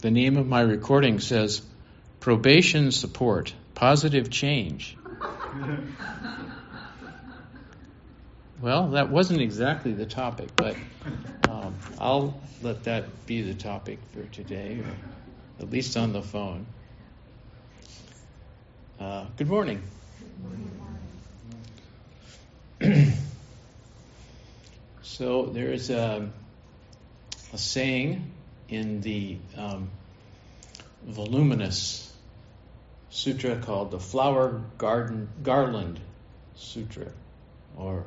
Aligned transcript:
the 0.00 0.10
name 0.10 0.36
of 0.38 0.46
my 0.46 0.62
recording 0.62 1.20
says 1.20 1.60
Probation 2.20 2.90
Support, 2.90 3.52
Positive 3.74 4.30
Change. 4.30 4.96
well, 8.62 8.88
that 8.92 9.10
wasn't 9.10 9.42
exactly 9.42 9.92
the 9.92 10.06
topic, 10.06 10.48
but 10.56 10.74
um, 11.50 11.74
I'll 11.98 12.40
let 12.62 12.84
that 12.84 13.26
be 13.26 13.42
the 13.42 13.52
topic 13.54 13.98
for 14.12 14.22
today, 14.32 14.80
or 14.80 14.96
at 15.62 15.70
least 15.70 15.98
on 15.98 16.14
the 16.14 16.22
phone. 16.22 16.64
Uh, 18.98 19.26
good 19.36 19.48
morning. 19.48 19.82
so 25.02 25.46
there's 25.46 25.90
a, 25.90 26.30
a 27.52 27.58
saying 27.58 28.32
in 28.70 29.00
the 29.00 29.36
um, 29.56 29.90
voluminous 31.04 32.12
sutra 33.10 33.56
called 33.56 33.90
the 33.90 33.98
Flower 33.98 34.62
Garden 34.78 35.28
Garland 35.42 35.98
Sutra, 36.54 37.10
or 37.76 38.04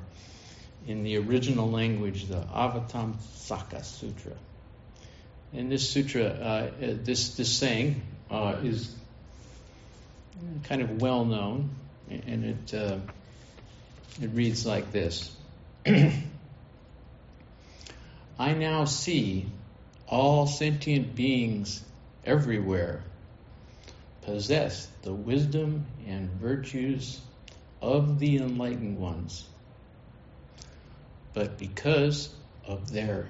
in 0.87 1.03
the 1.03 1.17
original 1.17 1.69
language, 1.69 2.27
the 2.27 2.41
Avatamsaka 2.41 3.83
Sutra. 3.83 4.31
In 5.51 5.67
this 5.69 5.89
sutra, 5.89 6.23
uh, 6.23 6.71
this 6.79 7.35
this 7.35 7.51
saying 7.51 8.01
uh, 8.31 8.55
is 8.63 8.95
kind 10.63 10.81
of 10.81 11.01
well 11.01 11.25
known, 11.25 11.69
and 12.09 12.45
it 12.45 12.73
uh, 12.73 12.97
it 14.21 14.29
reads 14.33 14.65
like 14.65 14.91
this: 14.91 15.35
I 15.85 16.23
now 18.53 18.85
see 18.85 19.45
all 20.13 20.45
sentient 20.45 21.15
beings 21.15 21.83
everywhere 22.23 23.01
possess 24.21 24.87
the 25.01 25.11
wisdom 25.11 25.87
and 26.07 26.29
virtues 26.33 27.19
of 27.81 28.19
the 28.19 28.37
enlightened 28.37 28.99
ones. 28.99 29.43
But 31.33 31.57
because 31.57 32.29
of 32.67 32.91
their 32.91 33.27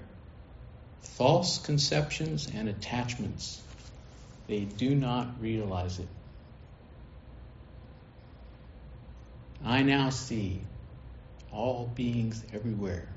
false 1.00 1.58
conceptions 1.58 2.52
and 2.54 2.68
attachments, 2.68 3.62
they 4.48 4.66
do 4.66 4.94
not 4.94 5.40
realize 5.40 6.00
it. 6.00 6.10
I 9.64 9.84
now 9.84 10.10
see 10.10 10.60
all 11.50 11.90
beings 11.96 12.44
everywhere 12.52 13.08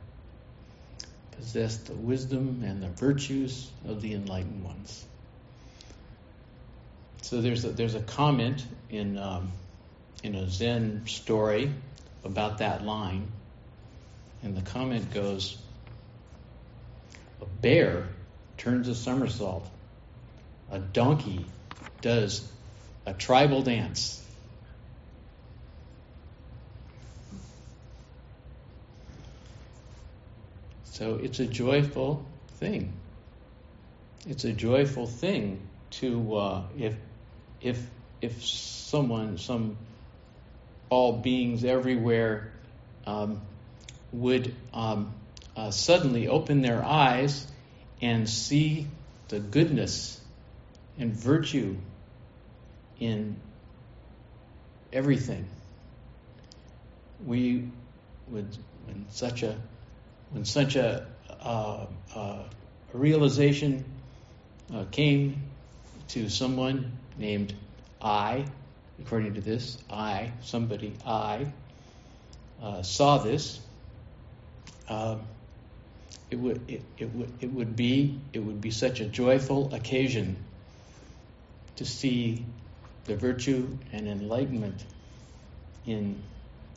possess 1.37 1.77
the 1.77 1.95
wisdom 1.95 2.63
and 2.65 2.83
the 2.83 2.89
virtues 2.89 3.71
of 3.87 4.01
the 4.01 4.15
enlightened 4.15 4.65
ones. 4.65 5.05
So 7.23 7.41
there's 7.41 7.65
a, 7.65 7.71
there's 7.71 7.95
a 7.95 8.01
comment 8.01 8.65
in 8.91 9.19
um, 9.19 9.53
in 10.23 10.35
a 10.35 10.49
Zen 10.49 11.07
story 11.07 11.73
about 12.25 12.59
that 12.59 12.85
line, 12.85 13.29
and 14.43 14.57
the 14.57 14.63
comment 14.63 15.13
goes: 15.13 15.59
A 17.41 17.47
bear 17.47 18.09
turns 18.59 18.89
a 18.89 18.95
somersault, 18.95 19.69
a 20.71 20.79
donkey 20.79 21.45
does 22.01 22.47
a 23.05 23.13
tribal 23.13 23.63
dance. 23.63 24.23
So 30.97 31.21
it's 31.23 31.41
a 31.41 31.47
joyful 31.47 32.25
thing. 32.53 32.91
It's 34.27 34.45
a 34.45 34.53
joyful 34.53 35.07
thing 35.07 35.61
to 35.91 36.37
uh, 36.37 36.63
if 36.79 36.95
if 37.61 37.87
if 38.23 38.43
someone 38.43 39.37
some 39.37 39.77
all 40.89 41.19
beings 41.19 41.67
everywhere 41.67 42.51
um, 43.07 43.43
would 44.11 44.55
um, 44.73 45.13
uh, 45.55 45.71
suddenly 45.71 46.29
open 46.29 46.63
their 46.63 46.83
eyes 46.83 47.47
and 48.01 48.27
see 48.27 48.87
the 49.29 49.39
goodness 49.39 50.19
and 50.99 51.13
virtue 51.13 51.77
in 52.99 53.37
everything. 54.95 55.47
We 57.27 57.69
would, 58.29 58.49
when 58.87 59.05
such 59.11 59.43
a 59.43 59.57
when 60.31 60.45
such 60.45 60.77
a, 60.77 61.07
uh, 61.41 61.87
uh, 62.15 62.43
realization 62.93 63.85
uh, 64.75 64.85
came 64.91 65.43
to 66.09 66.29
someone 66.29 66.93
named 67.19 67.55
I, 68.01 68.45
according 69.01 69.35
to 69.35 69.41
this, 69.41 69.79
I, 69.91 70.33
somebody 70.43 70.95
I, 71.07 71.47
uh, 72.63 72.83
saw 72.83 73.19
this, 73.19 73.61
um, 74.89 75.21
it 76.31 76.37
would 76.37 76.69
it, 76.69 76.83
it 76.99 77.15
would 77.15 77.33
it 77.41 77.53
would 77.53 77.77
be 77.77 78.19
it 78.33 78.41
would 78.41 78.61
be 78.61 78.71
such 78.71 79.01
a 79.01 79.05
joyful 79.05 79.73
occasion 79.75 80.37
to 81.77 81.85
see 81.85 82.45
the 83.05 83.15
virtue 83.15 83.79
and 83.93 84.09
enlightenment 84.09 84.85
in 85.87 86.21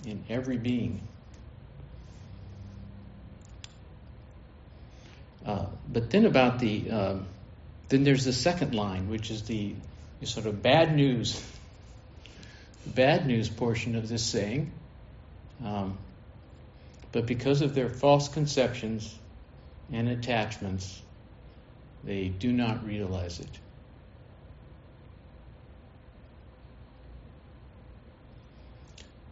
in 0.05 0.23
every 0.29 0.57
being. 0.57 1.01
Uh, 5.49 5.65
but 5.91 6.11
then 6.11 6.27
about 6.27 6.59
the 6.59 6.91
um, 6.91 7.25
then 7.87 8.03
there's 8.03 8.23
the 8.23 8.33
second 8.33 8.75
line, 8.75 9.09
which 9.09 9.31
is 9.31 9.41
the, 9.43 9.73
sort 10.23 10.45
of 10.45 10.61
bad 10.61 10.95
news, 10.95 11.43
bad 12.85 13.25
news 13.25 13.49
portion 13.49 13.95
of 13.95 14.07
this 14.07 14.23
saying. 14.23 14.71
Um, 15.65 15.97
but 17.11 17.25
because 17.25 17.61
of 17.61 17.73
their 17.73 17.89
false 17.89 18.29
conceptions 18.29 19.17
and 19.91 20.07
attachments, 20.07 21.01
they 22.03 22.27
do 22.27 22.51
not 22.53 22.85
realize 22.85 23.39
it. 23.39 23.59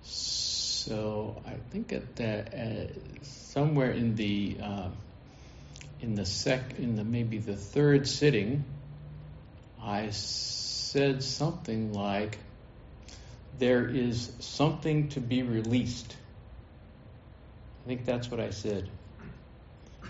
So 0.01 1.39
I 1.45 1.53
think 1.69 1.93
at 1.93 2.15
the, 2.15 2.39
uh, 2.39 2.87
somewhere 3.21 3.91
in 3.91 4.15
the 4.15 4.57
uh, 4.63 4.87
in 6.01 6.15
the 6.15 6.25
sec 6.25 6.77
in 6.77 6.95
the 6.95 7.03
maybe 7.03 7.37
the 7.37 7.55
third 7.55 8.07
sitting, 8.07 8.63
I 9.81 10.09
said 10.11 11.23
something 11.23 11.93
like, 11.93 12.37
"There 13.57 13.87
is 13.87 14.31
something 14.39 15.09
to 15.09 15.19
be 15.19 15.43
released." 15.43 16.15
I 17.83 17.87
think 17.87 18.05
that's 18.05 18.29
what 18.29 18.39
I 18.39 18.51
said. 18.51 18.89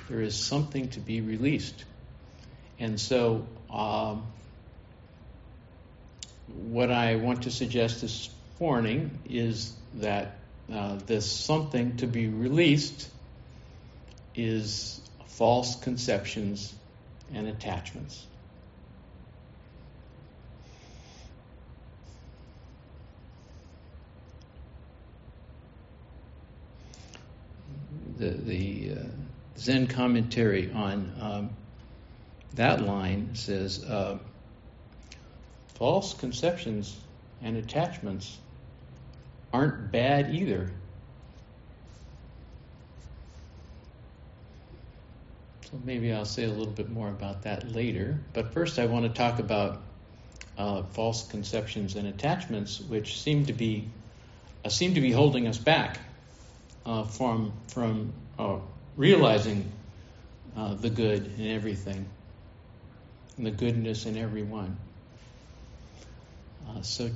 There 0.09 0.21
is 0.21 0.35
something 0.35 0.89
to 0.89 0.99
be 0.99 1.21
released, 1.21 1.85
and 2.79 2.99
so 2.99 3.45
um, 3.69 4.23
what 6.47 6.91
I 6.91 7.15
want 7.15 7.43
to 7.43 7.51
suggest 7.51 8.01
this 8.01 8.29
morning 8.59 9.11
is 9.29 9.73
that 9.95 10.39
uh, 10.71 10.97
this 11.05 11.31
something 11.31 11.97
to 11.97 12.07
be 12.07 12.27
released 12.27 13.09
is 14.35 15.01
false 15.37 15.75
conceptions 15.75 16.73
and 17.31 17.47
attachments. 17.47 18.25
The, 28.17 28.29
the 28.29 28.91
uh, 28.93 29.03
Zen 29.59 29.85
commentary 29.85 30.71
on 30.71 31.13
um, 31.21 31.49
that 32.55 32.81
line 32.81 33.29
says 33.35 33.83
uh, 33.83 34.17
false 35.75 36.15
conceptions 36.15 36.99
and 37.43 37.57
attachments 37.57 38.39
aren't 39.53 39.91
bad 39.91 40.33
either. 40.33 40.71
So 45.69 45.77
maybe 45.83 46.13
I'll 46.13 46.23
say 46.23 46.45
a 46.45 46.49
little 46.49 46.71
bit 46.71 46.89
more 46.89 47.09
about 47.09 47.41
that 47.41 47.73
later. 47.73 48.17
But 48.31 48.53
first, 48.53 48.79
I 48.79 48.85
want 48.85 49.03
to 49.03 49.09
talk 49.09 49.39
about 49.39 49.81
uh, 50.57 50.83
false 50.83 51.27
conceptions 51.27 51.97
and 51.97 52.07
attachments, 52.07 52.79
which 52.79 53.19
seem 53.21 53.45
to 53.47 53.53
be 53.53 53.89
uh, 54.63 54.69
seem 54.69 54.93
to 54.93 55.01
be 55.01 55.11
holding 55.11 55.45
us 55.45 55.57
back 55.57 55.99
uh, 56.85 57.03
from 57.03 57.51
from 57.67 58.13
uh, 58.39 58.59
realizing 58.95 59.69
uh, 60.55 60.75
the 60.75 60.89
good 60.89 61.37
in 61.37 61.51
everything 61.51 62.05
and 63.35 63.45
the 63.45 63.51
goodness 63.51 64.05
in 64.05 64.15
everyone. 64.15 64.77
Uh, 66.69 66.81
so, 66.81 67.09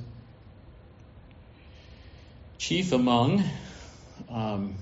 chief 2.58 2.92
among 2.92 3.42
um, 4.28 4.74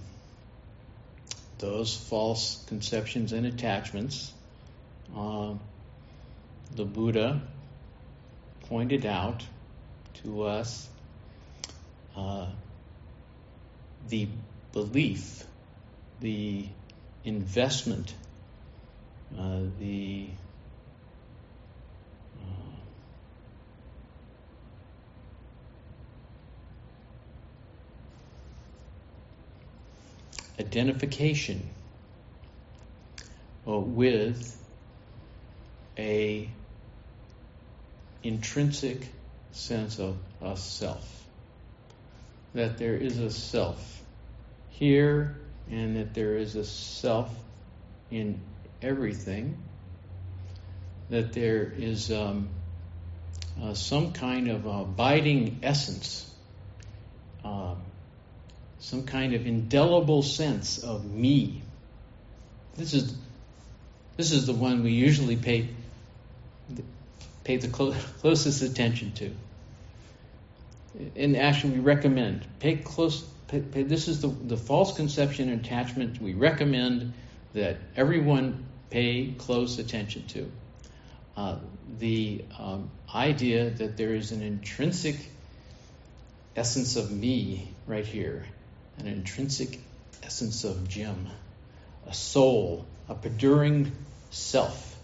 those 1.61 1.95
false 1.95 2.65
conceptions 2.69 3.33
and 3.33 3.47
attachments. 3.47 4.33
Uh, 5.17 5.55
the 6.75 6.85
Buddha 6.85 7.41
pointed 8.69 9.05
out 9.05 9.45
to 10.23 10.45
us 10.45 10.89
uh, 12.17 12.47
the 14.09 14.29
belief, 14.73 15.45
the 16.21 16.67
investment, 17.25 18.15
uh, 19.39 19.61
the 19.79 20.29
identification 30.61 31.69
uh, 33.67 33.79
with 33.79 34.57
a 35.99 36.49
intrinsic 38.23 39.09
sense 39.53 39.99
of 39.99 40.17
a 40.43 40.57
self. 40.57 41.07
That 42.55 42.79
there 42.79 42.95
is 42.95 43.19
a 43.19 43.31
self 43.31 44.03
here 44.71 45.37
and 45.71 45.97
that 45.97 46.15
there 46.15 46.37
is 46.37 46.57
a 46.57 46.65
self 46.65 47.33
in 48.11 48.41
everything. 48.83 49.57
That 51.09 51.33
there 51.33 51.73
is 51.77 52.12
um, 52.12 52.49
uh, 53.62 53.75
some 53.75 54.12
kind 54.12 54.49
of 54.49 54.67
abiding 54.67 55.61
essence, 55.62 56.31
um, 57.45 57.83
some 58.81 59.05
kind 59.05 59.35
of 59.35 59.47
indelible 59.47 60.23
sense 60.23 60.79
of 60.79 61.05
me. 61.05 61.62
This 62.77 62.94
is 62.94 63.15
this 64.17 64.32
is 64.32 64.47
the 64.47 64.53
one 64.53 64.82
we 64.82 64.93
usually 64.93 65.37
pay 65.37 65.69
pay 67.44 67.56
the 67.59 67.69
clo- 67.69 67.94
closest 68.21 68.62
attention 68.62 69.12
to. 69.12 69.31
And 71.17 71.37
actually, 71.37 71.75
we 71.75 71.81
recommend 71.81 72.47
pay 72.59 72.77
close. 72.77 73.23
Pay, 73.49 73.61
pay, 73.61 73.82
this 73.82 74.09
is 74.09 74.21
the, 74.21 74.29
the 74.29 74.56
false 74.56 74.94
conception 74.97 75.49
and 75.49 75.65
attachment 75.65 76.21
we 76.21 76.35
recommend 76.35 77.12
that 77.53 77.79
everyone 77.97 78.65
pay 78.91 79.35
close 79.38 79.79
attention 79.79 80.26
to. 80.29 80.50
Uh, 81.37 81.56
the 81.99 82.44
um, 82.59 82.91
idea 83.15 83.71
that 83.71 83.97
there 83.97 84.15
is 84.15 84.33
an 84.33 84.43
intrinsic 84.43 85.17
essence 86.56 86.97
of 86.97 87.11
me 87.11 87.73
right 87.87 88.06
here, 88.06 88.44
an 89.00 89.06
intrinsic 89.06 89.81
essence 90.23 90.64
of 90.64 90.88
Jim, 90.88 91.26
a 92.06 92.14
soul, 92.14 92.85
a 93.08 93.14
perduring 93.14 93.93
self 94.31 94.97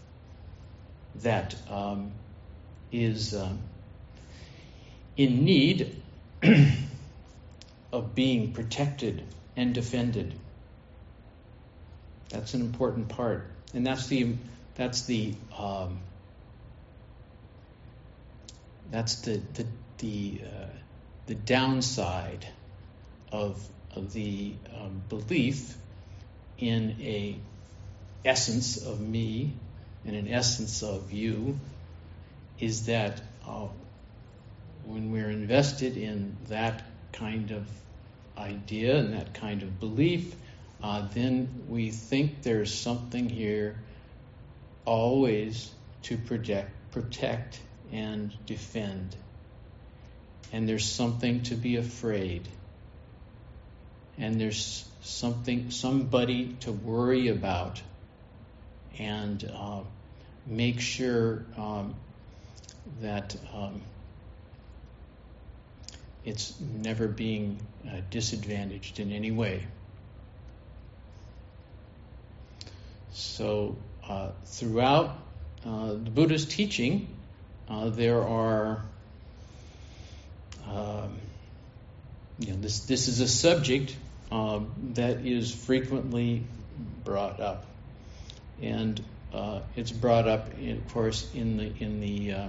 that 1.22 1.54
um, 1.70 2.12
is 2.93 3.34
um, 3.34 3.58
in 5.16 5.44
need 5.44 6.00
of 7.93 8.14
being 8.14 8.52
protected 8.52 9.22
and 9.56 9.75
defended. 9.75 10.34
That's 12.28 12.54
an 12.54 12.60
important 12.60 13.08
part, 13.08 13.46
and 13.72 13.87
that's 13.87 14.06
the 14.08 14.34
that's 14.75 15.02
the 15.02 15.34
um, 15.56 16.00
that's 18.90 19.16
the 19.22 19.40
the 19.54 19.66
the, 19.98 20.40
uh, 20.44 20.66
the 21.26 21.34
downside 21.34 22.46
of 22.46 22.52
of 23.32 23.66
the 24.00 24.54
um, 24.78 25.02
belief 25.08 25.76
in 26.58 26.96
a 27.00 27.37
essence 28.25 28.76
of 28.84 29.00
me 29.00 29.52
and 30.04 30.16
an 30.16 30.28
essence 30.28 30.82
of 30.82 31.12
you 31.12 31.58
is 32.58 32.87
that 32.87 33.20
uh, 33.46 33.66
when 34.84 35.12
we're 35.12 35.31
invested 35.31 35.96
in 35.96 36.37
that 36.48 36.84
kind 37.12 37.50
of 37.50 37.66
idea 38.38 38.96
and 38.96 39.14
that 39.14 39.34
kind 39.34 39.62
of 39.62 39.81
belief, 39.81 40.34
uh, 40.82 41.06
then 41.14 41.48
we 41.69 41.90
think 41.90 42.43
there's 42.43 42.72
something 42.72 43.28
here 43.28 43.76
always 44.84 45.70
to 46.02 46.16
protect, 46.16 46.70
protect 46.93 47.58
and 47.93 48.32
defend. 48.46 49.16
And 50.52 50.69
there's 50.69 50.88
something 50.88 51.43
to 51.44 51.54
be 51.54 51.76
afraid. 51.76 52.46
And 54.19 54.41
there's 54.41 54.87
something, 55.03 55.71
somebody 55.71 56.57
to 56.61 56.73
worry 56.73 57.29
about 57.29 57.83
and 58.99 59.45
uh, 59.55 59.81
make 60.47 60.81
sure 60.81 61.45
um, 61.57 61.95
that 63.01 63.37
um, 63.55 63.83
it's 66.25 66.59
never 66.61 67.07
being 67.07 67.59
uh, 67.87 68.01
disadvantaged 68.11 69.01
in 69.01 69.13
any 69.13 69.31
way. 69.31 69.67
So, 73.13 73.77
uh, 74.07 74.31
throughout 74.45 75.17
uh, 75.65 75.93
the 75.93 76.11
Buddha's 76.11 76.45
teaching, 76.45 77.09
uh, 77.69 77.89
there 77.89 78.23
are, 78.23 78.83
um, 80.69 81.19
you 82.39 82.53
know, 82.53 82.61
this 82.61 82.81
this 82.81 83.09
is 83.09 83.21
a 83.21 83.29
subject 83.29 83.97
um, 84.31 84.73
that 84.94 85.25
is 85.25 85.55
frequently 85.55 86.46
brought 87.05 87.40
up, 87.40 87.67
and 88.61 89.02
uh, 89.32 89.61
it's 89.76 89.93
brought 89.93 90.26
up, 90.28 90.58
in, 90.58 90.78
of 90.78 90.93
course, 90.93 91.32
in 91.34 91.56
the 91.56 91.73
in 91.78 92.00
the 92.00 92.32
uh, 92.32 92.49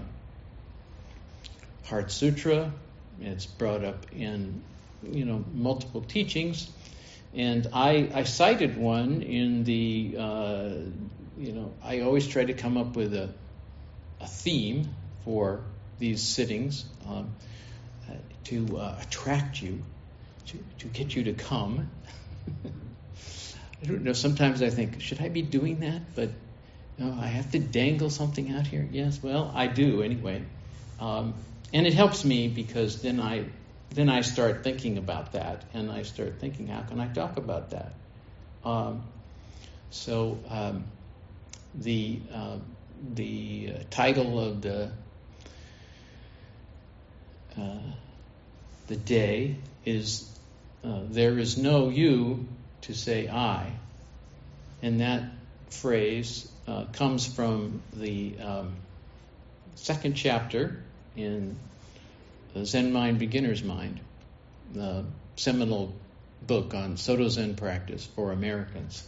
Heart 1.86 2.12
Sutra. 2.12 2.72
It's 3.22 3.46
brought 3.46 3.84
up 3.84 4.06
in 4.14 4.62
you 5.04 5.26
know 5.26 5.44
multiple 5.54 6.02
teachings, 6.02 6.70
and 7.34 7.68
I, 7.74 8.10
I 8.14 8.24
cited 8.24 8.78
one 8.78 9.22
in 9.22 9.64
the 9.64 10.16
uh, 10.18 10.70
you 11.38 11.54
know 11.54 11.74
I 11.84 12.02
always 12.02 12.28
try 12.28 12.46
to 12.46 12.54
come 12.54 12.78
up 12.78 12.96
with 12.96 13.14
a 13.14 13.30
a 14.20 14.28
theme 14.28 14.90
for 15.24 15.62
these 16.00 16.22
sittings 16.22 16.86
um, 17.08 17.36
uh, 18.10 18.14
to 18.46 18.78
uh, 18.78 18.98
attract 19.02 19.62
you, 19.62 19.84
to 20.48 20.58
to 20.80 20.88
get 20.88 21.16
you 21.16 21.24
to 21.26 21.34
come. 21.34 21.90
I 23.82 23.86
don't 23.86 24.04
know. 24.04 24.14
Sometimes 24.14 24.62
I 24.64 24.70
think, 24.70 25.02
should 25.02 25.22
I 25.22 25.30
be 25.30 25.44
doing 25.44 25.82
that? 25.82 26.16
But 26.16 26.32
I 27.00 27.28
have 27.28 27.52
to 27.52 27.60
dangle 27.60 28.10
something 28.10 28.52
out 28.54 28.66
here. 28.66 28.88
Yes, 28.92 29.22
well, 29.22 29.52
I 29.54 29.68
do 29.68 30.02
anyway. 30.02 30.44
Um, 31.00 31.36
and 31.74 31.86
it 31.86 31.94
helps 31.94 32.26
me 32.26 32.48
because 32.48 33.02
then 33.02 33.20
I 33.20 33.46
then 33.92 34.10
I 34.10 34.22
start 34.22 34.64
thinking 34.64 34.98
about 34.98 35.34
that, 35.34 35.64
and 35.74 35.92
I 35.92 36.04
start 36.04 36.40
thinking, 36.40 36.68
how 36.68 36.82
can 36.82 37.00
I 37.00 37.08
talk 37.08 37.38
about 37.38 37.70
that? 37.70 37.94
Um, 38.66 39.04
so 39.92 40.40
um, 40.50 40.86
the 41.76 42.20
uh, 42.34 42.58
the 43.14 43.74
title 43.90 44.40
of 44.40 44.62
the 44.62 44.92
uh, 47.58 47.78
the 48.88 48.96
day 48.96 49.56
is 49.86 50.37
uh, 50.84 51.02
there 51.10 51.38
is 51.38 51.58
no 51.58 51.90
you 51.90 52.48
to 52.82 52.94
say 52.94 53.28
I, 53.28 53.72
and 54.82 55.02
that 55.02 55.24
phrase 55.70 56.50
uh, 56.68 56.86
comes 56.94 57.26
from 57.26 57.82
the 57.94 58.36
um, 58.40 58.76
second 59.76 60.14
chapter 60.16 60.84
in 61.16 61.58
Zen 62.64 62.92
Mind 62.92 63.20
Beginner's 63.20 63.64
Mind, 63.64 64.00
the 64.74 65.06
seminal 65.36 65.94
book 66.46 66.74
on 66.74 66.98
Soto 66.98 67.28
Zen 67.28 67.56
practice 67.56 68.06
for 68.16 68.32
Americans. 68.32 69.06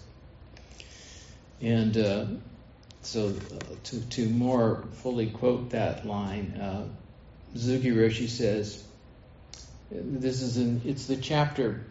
And 1.62 1.98
uh, 1.98 2.26
so, 3.02 3.28
uh, 3.28 3.76
to, 3.86 4.00
to 4.10 4.30
more 4.30 4.84
fully 5.02 5.28
quote 5.28 5.72
that 5.72 6.06
line, 6.06 6.54
uh, 6.60 6.88
Suzuki 7.54 7.92
Roshi 7.92 8.30
says, 8.30 8.84
"This 9.92 10.42
is 10.42 10.58
an, 10.58 10.82
it's 10.86 11.06
the 11.06 11.18
chapter. 11.18 11.84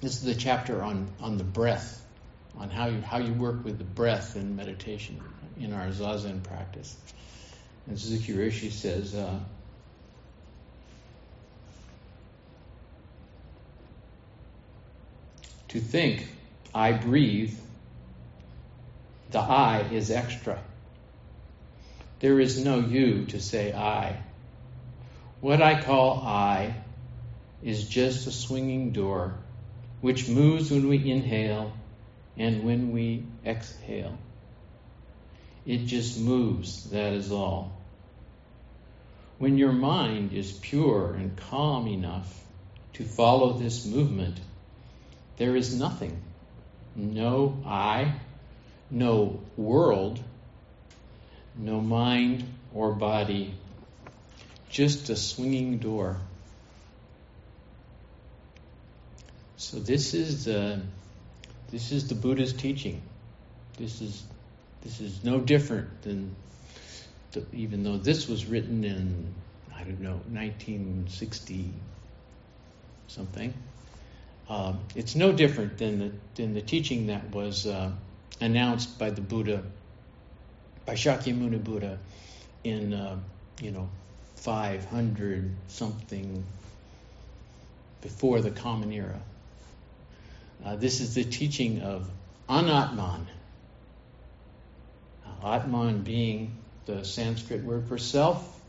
This 0.00 0.16
is 0.16 0.22
the 0.22 0.34
chapter 0.34 0.82
on 0.82 1.08
on 1.20 1.38
the 1.38 1.44
breath, 1.44 2.04
on 2.56 2.68
how 2.68 2.86
you 2.86 3.00
how 3.00 3.18
you 3.18 3.32
work 3.32 3.64
with 3.64 3.78
the 3.78 3.84
breath 3.84 4.36
in 4.36 4.56
meditation 4.56 5.18
in 5.58 5.72
our 5.72 5.88
zazen 5.88 6.42
practice." 6.42 6.96
And 7.86 7.98
Suzuki 7.98 8.34
Roshi 8.34 8.70
says, 8.70 9.14
uh, 9.14 9.40
to 15.68 15.80
think 15.80 16.26
I 16.74 16.92
breathe, 16.92 17.58
the 19.30 19.40
I 19.40 19.80
is 19.90 20.10
extra. 20.10 20.62
There 22.20 22.38
is 22.38 22.62
no 22.62 22.80
you 22.80 23.24
to 23.26 23.40
say 23.40 23.72
I. 23.72 24.20
What 25.40 25.62
I 25.62 25.80
call 25.80 26.20
I 26.20 26.74
is 27.62 27.88
just 27.88 28.26
a 28.26 28.32
swinging 28.32 28.92
door 28.92 29.34
which 30.00 30.28
moves 30.28 30.70
when 30.70 30.88
we 30.88 31.10
inhale 31.10 31.72
and 32.36 32.64
when 32.64 32.92
we 32.92 33.24
exhale. 33.44 34.16
It 35.66 35.86
just 35.86 36.18
moves, 36.18 36.90
that 36.90 37.12
is 37.12 37.32
all. 37.32 37.72
When 39.38 39.58
your 39.58 39.72
mind 39.72 40.32
is 40.32 40.52
pure 40.52 41.14
and 41.14 41.36
calm 41.36 41.88
enough 41.88 42.32
to 42.94 43.04
follow 43.04 43.52
this 43.52 43.84
movement, 43.84 44.38
there 45.36 45.56
is 45.56 45.78
nothing. 45.78 46.20
No 46.96 47.62
I, 47.66 48.14
no 48.90 49.40
world, 49.56 50.18
no 51.56 51.80
mind 51.80 52.44
or 52.74 52.92
body, 52.92 53.54
just 54.70 55.10
a 55.10 55.16
swinging 55.16 55.78
door. 55.78 56.20
So 59.58 59.80
this 59.80 60.14
is 60.14 60.44
the 60.44 60.80
this 61.72 61.90
is 61.90 62.06
the 62.06 62.14
Buddha's 62.14 62.52
teaching. 62.52 63.02
This 63.76 64.00
is 64.00 64.22
this 64.82 65.00
is 65.00 65.24
no 65.24 65.40
different 65.40 66.02
than 66.02 66.36
the, 67.32 67.44
even 67.52 67.82
though 67.82 67.96
this 67.96 68.28
was 68.28 68.46
written 68.46 68.84
in 68.84 69.34
I 69.74 69.82
don't 69.82 70.00
know 70.00 70.20
1960 70.30 71.72
something. 73.08 73.52
Um, 74.48 74.78
it's 74.94 75.16
no 75.16 75.32
different 75.32 75.76
than 75.76 75.98
the 75.98 76.12
than 76.36 76.54
the 76.54 76.62
teaching 76.62 77.08
that 77.08 77.28
was 77.32 77.66
uh, 77.66 77.90
announced 78.40 78.96
by 78.96 79.10
the 79.10 79.20
Buddha, 79.20 79.64
by 80.86 80.94
Shakyamuni 80.94 81.64
Buddha, 81.64 81.98
in 82.62 82.94
uh, 82.94 83.16
you 83.60 83.72
know 83.72 83.88
500 84.36 85.50
something 85.66 86.44
before 88.02 88.40
the 88.40 88.52
Common 88.52 88.92
Era. 88.92 89.20
Uh, 90.64 90.76
this 90.76 91.00
is 91.00 91.14
the 91.14 91.24
teaching 91.24 91.82
of 91.82 92.08
anatman. 92.48 93.26
Uh, 95.24 95.54
atman 95.54 96.02
being 96.02 96.56
the 96.86 97.04
Sanskrit 97.04 97.62
word 97.62 97.86
for 97.86 97.98
self, 97.98 98.60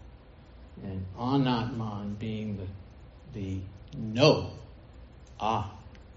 and 0.84 1.05
anatman 1.17 2.17
being 2.19 2.58
the, 2.58 3.39
the 3.39 3.60
no, 3.98 4.51
ah, 5.39 5.72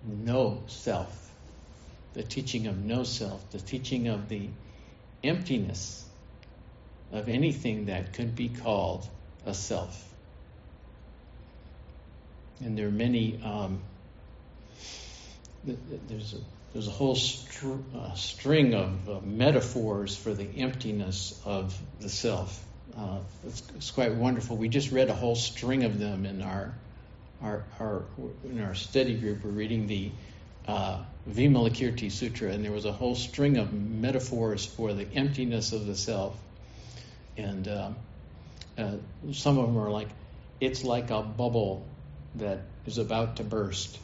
no 0.04 0.62
self. 0.66 1.18
The 2.14 2.22
teaching 2.22 2.66
of 2.66 2.76
no 2.76 3.04
self, 3.04 3.50
the 3.50 3.58
teaching 3.58 4.08
of 4.08 4.28
the 4.28 4.48
emptiness 5.24 6.04
of 7.12 7.28
anything 7.28 7.86
that 7.86 8.12
could 8.12 8.34
be 8.34 8.48
called 8.48 9.08
a 9.46 9.54
self. 9.54 10.08
And 12.60 12.78
there 12.78 12.86
are 12.86 12.92
many 12.92 13.40
um, 13.42 13.80
there's 15.64 16.34
a 16.34 16.38
there's 16.72 16.88
a 16.88 16.92
whole 16.92 17.14
str- 17.14 17.74
uh, 17.94 18.14
string 18.14 18.74
of 18.74 19.08
uh, 19.08 19.20
metaphors 19.22 20.16
for 20.16 20.32
the 20.32 20.48
emptiness 20.56 21.38
of 21.44 21.78
the 22.00 22.08
self. 22.08 22.64
Uh, 22.96 23.18
it's, 23.46 23.62
it's, 23.76 23.90
quite 23.90 24.14
wonderful. 24.14 24.56
We 24.56 24.68
just 24.68 24.90
read 24.90 25.10
a 25.10 25.14
whole 25.14 25.34
string 25.34 25.84
of 25.84 25.98
them 25.98 26.24
in 26.24 26.40
our 26.40 26.74
our, 27.42 27.64
our 27.78 28.04
in 28.44 28.62
our 28.62 28.74
study 28.74 29.18
group. 29.18 29.44
We're 29.44 29.50
reading 29.50 29.86
the 29.86 30.10
uh, 30.66 31.02
Vimalakirti 31.28 32.10
Sutra, 32.10 32.50
and 32.50 32.64
there 32.64 32.72
was 32.72 32.84
a 32.84 32.92
whole 32.92 33.14
string 33.14 33.58
of 33.58 33.72
metaphors 33.72 34.64
for 34.64 34.94
the 34.94 35.06
emptiness 35.14 35.72
of 35.72 35.86
the 35.86 35.94
self. 35.94 36.36
And 37.36 37.66
uh, 37.68 37.90
uh, 38.78 38.92
some 39.32 39.58
of 39.58 39.66
them 39.66 39.78
are 39.78 39.90
like, 39.90 40.08
it's 40.60 40.84
like 40.84 41.10
a 41.10 41.22
bubble 41.22 41.86
that 42.36 42.60
is 42.86 42.98
about 42.98 43.36
to 43.36 43.44
burst 43.44 43.98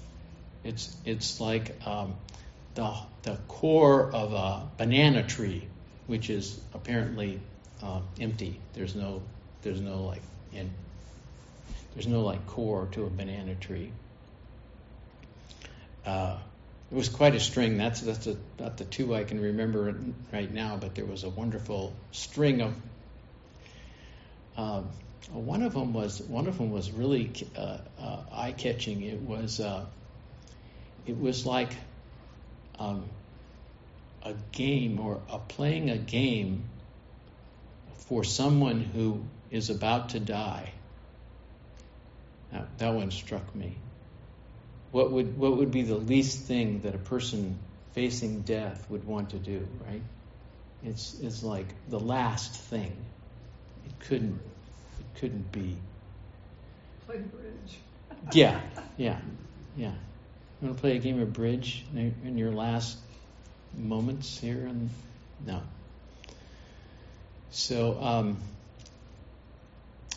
it's 0.69 0.95
it's 1.05 1.41
like 1.41 1.75
um, 1.87 2.15
the 2.75 2.95
the 3.23 3.37
core 3.49 4.13
of 4.13 4.33
a 4.35 4.69
banana 4.77 5.27
tree, 5.27 5.67
which 6.07 6.29
is 6.29 6.61
apparently 6.75 7.41
uh, 7.83 8.01
empty. 8.21 8.61
There's 8.75 8.95
no 8.95 9.23
there's 9.63 9.81
no 9.81 10.05
like 10.05 10.23
in, 10.53 10.71
there's 11.95 12.07
no 12.07 12.21
like 12.21 12.47
core 12.47 12.87
to 12.93 13.05
a 13.05 13.11
banana 13.11 13.55
tree. 13.55 13.91
Uh, 16.05 16.37
it 16.91 16.95
was 16.95 17.09
quite 17.09 17.35
a 17.35 17.41
string. 17.41 17.79
That's 17.79 18.03
that's 18.03 18.27
a, 18.27 18.37
about 18.59 18.77
the 18.77 18.85
two 18.85 19.15
I 19.15 19.25
can 19.25 19.41
remember 19.41 19.95
right 20.33 20.53
now. 20.53 20.77
But 20.77 20.95
there 20.95 21.07
was 21.07 21.25
a 21.25 21.31
wonderful 21.31 21.95
string 22.13 22.61
of. 22.61 22.75
Uh, 24.57 24.83
one 25.33 25.63
of 25.63 25.75
them 25.75 25.93
was 25.93 26.21
one 26.21 26.47
of 26.47 26.59
them 26.59 26.71
was 26.71 26.91
really 26.91 27.33
uh, 27.57 27.79
uh, 28.01 28.21
eye 28.33 28.53
catching. 28.53 29.03
It 29.03 29.21
was 29.21 29.61
uh, 29.61 29.85
it 31.09 31.19
was 31.19 31.47
like 31.47 31.73
um, 32.79 33.09
a 34.23 34.35
game 34.53 35.01
or 35.01 35.23
a 35.31 35.39
playing 35.39 35.89
a 35.89 35.97
game 35.97 36.65
for 38.09 38.23
someone 38.23 38.81
who 38.81 39.25
is 39.51 39.71
about 39.71 40.11
to 40.11 40.21
die. 40.21 40.71
Now, 42.53 42.67
that 42.77 42.95
one 42.95 43.11
struck 43.11 43.55
me. 43.55 43.75
What 44.93 45.11
would 45.13 45.37
what 45.39 45.57
would 45.57 45.71
be 45.71 45.83
the 45.83 45.97
least 45.97 46.47
thing 46.47 46.81
that 46.81 46.95
a 46.95 46.99
person 46.99 47.59
facing 47.95 48.43
death 48.43 48.87
would 48.91 49.05
want 49.05 49.31
to 49.31 49.39
do, 49.39 49.67
right? 49.87 50.03
It's 50.85 51.19
it's 51.21 51.43
like 51.43 51.67
the 51.89 52.01
last 52.01 52.55
thing. 52.55 52.97
It 53.87 54.07
couldn't 54.07 54.41
it 54.99 55.21
couldn't 55.21 55.53
be. 55.53 55.77
Play 57.07 57.19
bridge. 57.19 57.79
yeah, 58.33 58.61
yeah, 58.97 59.19
yeah. 59.77 59.93
Want 60.61 60.75
to 60.75 60.81
play 60.81 60.97
a 60.97 60.99
game 60.99 61.21
of 61.21 61.33
bridge 61.33 61.85
in 61.95 62.37
your 62.37 62.51
last 62.51 62.99
moments 63.77 64.39
here? 64.39 64.67
And 64.67 64.91
no. 65.47 65.63
So 67.51 67.97
um, 68.01 68.39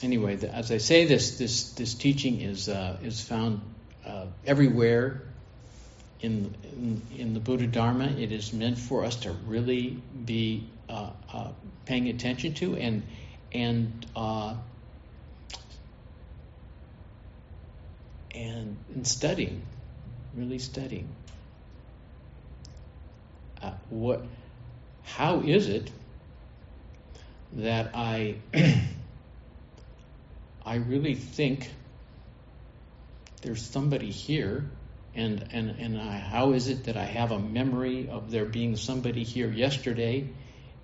anyway, 0.01 0.38
the, 0.38 0.53
as 0.53 0.71
I 0.71 0.79
say, 0.79 1.05
this 1.05 1.38
this 1.38 1.74
this 1.74 1.93
teaching 1.93 2.41
is 2.41 2.69
uh, 2.69 2.98
is 3.03 3.21
found 3.21 3.62
uh, 4.03 4.25
everywhere 4.45 5.21
in, 6.21 6.55
in, 6.74 7.01
in 7.17 7.33
the 7.36 7.39
Buddha 7.39 7.67
Dharma. 7.67 8.05
It 8.05 8.31
is 8.31 8.51
meant 8.51 8.79
for 8.79 9.05
us 9.05 9.17
to 9.17 9.31
really 9.31 10.01
be 10.25 10.67
uh, 10.89 11.12
uh 11.31 11.51
paying 11.86 12.10
attention 12.10 12.55
to 12.55 12.75
and 12.77 13.03
and 13.51 14.05
uh, 14.15 14.55
and, 18.33 18.77
and 18.95 19.05
studying 19.05 19.62
really 20.36 20.60
studying. 20.60 21.08
Uh, 23.62 23.72
what, 23.90 24.26
how 25.04 25.42
is 25.42 25.70
it 25.70 25.92
that 27.54 27.92
I, 27.94 28.36
I 30.66 30.76
really 30.76 31.16
think 31.16 31.70
there's 33.42 33.62
somebody 33.62 34.12
here, 34.12 34.70
and 35.14 35.46
and 35.52 35.72
and 35.72 36.00
I, 36.00 36.18
how 36.18 36.54
is 36.54 36.70
it 36.70 36.86
that 36.86 36.96
I 36.96 37.04
have 37.04 37.32
a 37.32 37.40
memory 37.40 38.08
of 38.10 38.32
there 38.32 38.46
being 38.46 38.78
somebody 38.78 39.24
here 39.24 39.52
yesterday, 39.52 40.30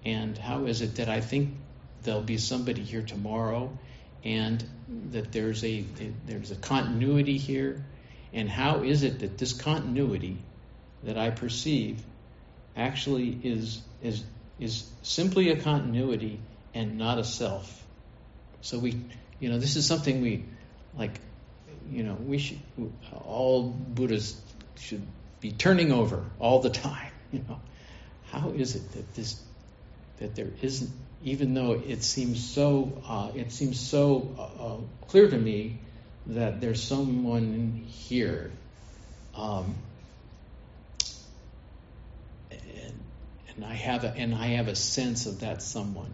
and 0.04 0.38
how 0.38 0.66
is 0.66 0.82
it 0.82 0.96
that 0.96 1.08
I 1.08 1.22
think 1.22 1.54
there'll 2.04 2.22
be 2.22 2.38
somebody 2.38 2.84
here 2.84 3.04
tomorrow, 3.04 3.72
and 4.24 4.63
that 5.12 5.32
there's 5.32 5.63
a 5.63 5.86
there's 6.25 6.51
a 6.51 6.56
continuity 6.56 7.38
here 7.38 7.86
and 8.34 8.50
how 8.50 8.84
is 8.84 9.03
it 9.03 9.19
that 9.19 9.38
this 9.38 9.53
continuity 9.53 10.38
that 11.03 11.17
I 11.17 11.29
perceive 11.29 12.03
actually 12.75 13.39
is 13.43 13.81
is 14.01 14.24
is 14.60 14.89
simply 15.01 15.50
a 15.50 15.57
continuity 15.57 16.39
and 16.74 16.98
not 16.98 17.19
a 17.19 17.24
self? 17.24 17.86
So 18.62 18.79
we, 18.79 19.00
you 19.39 19.50
know, 19.50 19.60
this 19.60 19.75
is 19.75 19.86
something 19.86 20.22
we 20.22 20.46
like. 20.98 21.19
You 21.89 22.03
know, 22.03 22.15
we 22.15 22.38
should 22.38 22.60
all 23.13 23.69
Buddhists 23.69 24.41
should 24.77 25.05
be 25.39 25.51
turning 25.51 25.91
over 25.91 26.25
all 26.39 26.60
the 26.60 26.69
time. 26.88 27.12
You 27.31 27.46
know, 27.48 27.62
how 28.31 28.50
is 28.50 28.75
it 28.75 28.91
that 28.93 29.15
this 29.15 29.41
that 30.19 30.36
there 30.36 30.50
isn't, 30.62 30.91
even 31.24 31.53
though 31.53 31.74
it 31.74 32.03
seems 32.03 32.43
so, 32.43 33.01
uh, 33.07 33.31
it 33.36 33.51
seems 33.51 33.79
so 33.79 34.36
uh, 34.38 34.63
uh, 34.63 34.77
clear 35.07 35.29
to 35.29 35.38
me 35.38 35.79
that 36.27 36.60
there's 36.60 36.84
someone 36.84 37.86
here. 37.88 38.51
Um, 39.36 39.75
and, 42.51 43.00
and, 43.55 43.65
I 43.65 43.74
have 43.74 44.03
a, 44.03 44.13
and 44.13 44.36
I 44.36 44.48
have 44.48 44.67
a 44.67 44.75
sense 44.75 45.25
of 45.25 45.41
that 45.41 45.62
someone. 45.62 46.13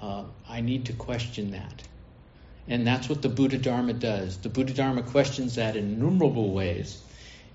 Uh, 0.00 0.24
I 0.48 0.60
need 0.60 0.86
to 0.86 0.92
question 0.92 1.52
that. 1.52 1.82
And 2.68 2.86
that's 2.86 3.08
what 3.08 3.22
the 3.22 3.28
Buddha 3.28 3.58
Dharma 3.58 3.94
does. 3.94 4.36
The 4.38 4.48
Buddha 4.48 4.74
Dharma 4.74 5.02
questions 5.02 5.56
that 5.56 5.76
in 5.76 5.84
innumerable 5.94 6.52
ways. 6.52 7.00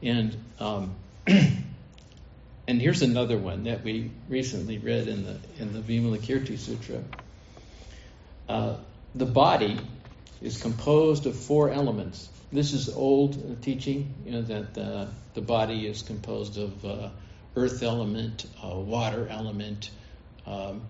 And 0.02 0.36
um, 0.60 0.96
and 1.28 2.82
here's 2.82 3.02
another 3.02 3.38
one 3.38 3.66
that 3.66 3.84
we 3.84 4.12
recently 4.28 4.78
read 4.78 5.08
in 5.08 5.24
the 5.24 5.38
in 5.60 5.74
the 5.74 5.80
Vimalakirti 5.80 6.58
Sutra. 6.58 7.02
Uh, 8.50 8.76
the 9.14 9.26
body 9.26 9.80
is 10.46 10.62
composed 10.62 11.26
of 11.26 11.36
four 11.36 11.72
elements. 11.72 12.30
This 12.52 12.74
is 12.74 12.88
old 12.88 13.64
teaching, 13.64 14.14
you 14.24 14.32
know, 14.34 14.42
that 14.44 14.78
uh, 14.78 15.08
the 15.34 15.42
body 15.42 15.88
is 15.88 16.04
composed 16.04 16.60
of 16.60 16.86
uh, 16.86 17.10
earth 17.56 17.82
element, 17.82 18.46
uh, 18.64 18.76
water 18.76 19.28
element, 19.28 19.90
um, 20.46 20.84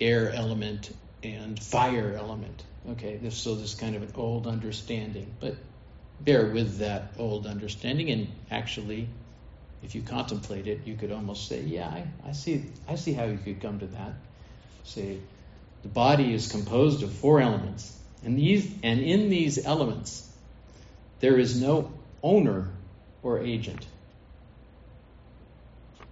air 0.00 0.32
element 0.32 0.90
and 1.22 1.62
fire 1.62 2.16
element. 2.18 2.64
Okay, 2.90 3.16
this, 3.18 3.36
so 3.36 3.54
this 3.54 3.74
kind 3.74 3.94
of 3.94 4.02
an 4.02 4.10
old 4.16 4.48
understanding, 4.48 5.32
but 5.38 5.54
bear 6.20 6.46
with 6.46 6.78
that 6.78 7.12
old 7.18 7.46
understanding. 7.46 8.10
And 8.10 8.26
actually, 8.50 9.08
if 9.84 9.94
you 9.94 10.02
contemplate 10.02 10.66
it, 10.66 10.80
you 10.84 10.96
could 10.96 11.12
almost 11.12 11.46
say, 11.46 11.60
"Yeah, 11.60 11.86
I, 11.86 12.04
I 12.26 12.32
see. 12.32 12.64
I 12.88 12.96
see 12.96 13.12
how 13.12 13.26
you 13.26 13.38
could 13.38 13.60
come 13.62 13.78
to 13.78 13.86
that." 13.86 14.14
Say, 14.82 15.18
the 15.82 15.88
body 15.88 16.34
is 16.34 16.50
composed 16.50 17.04
of 17.04 17.12
four 17.12 17.40
elements, 17.40 17.96
and 18.24 18.38
these 18.38 18.70
and 18.82 19.00
in 19.00 19.30
these 19.30 19.64
elements, 19.64 20.28
there 21.20 21.38
is 21.38 21.60
no 21.60 21.92
owner 22.22 22.68
or 23.22 23.40
agent. 23.40 23.86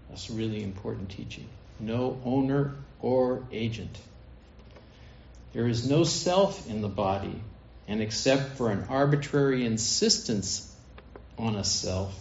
That's 0.08 0.30
really 0.30 0.62
important 0.62 1.10
teaching. 1.10 1.46
No 1.78 2.20
owner 2.24 2.74
or 3.00 3.44
agent. 3.52 3.96
There 5.52 5.66
is 5.66 5.88
no 5.88 6.04
self 6.04 6.68
in 6.68 6.80
the 6.80 6.88
body, 6.88 7.40
and 7.88 8.00
except 8.00 8.56
for 8.56 8.70
an 8.70 8.86
arbitrary 8.88 9.64
insistence 9.64 10.72
on 11.38 11.56
a 11.56 11.64
self, 11.64 12.14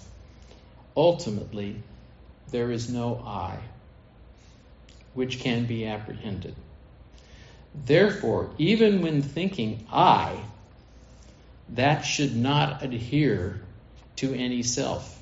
ultimately 0.96 1.76
there 2.52 2.72
is 2.72 2.90
no 2.90 3.22
I, 3.26 3.60
which 5.14 5.40
can 5.40 5.66
be 5.66 5.86
apprehended. 5.86 6.56
Therefore, 7.74 8.50
even 8.58 9.02
when 9.02 9.22
thinking 9.22 9.86
I, 9.92 10.40
that 11.70 12.02
should 12.02 12.36
not 12.36 12.84
adhere 12.84 13.62
to 14.18 14.34
any 14.34 14.64
self. 14.64 15.22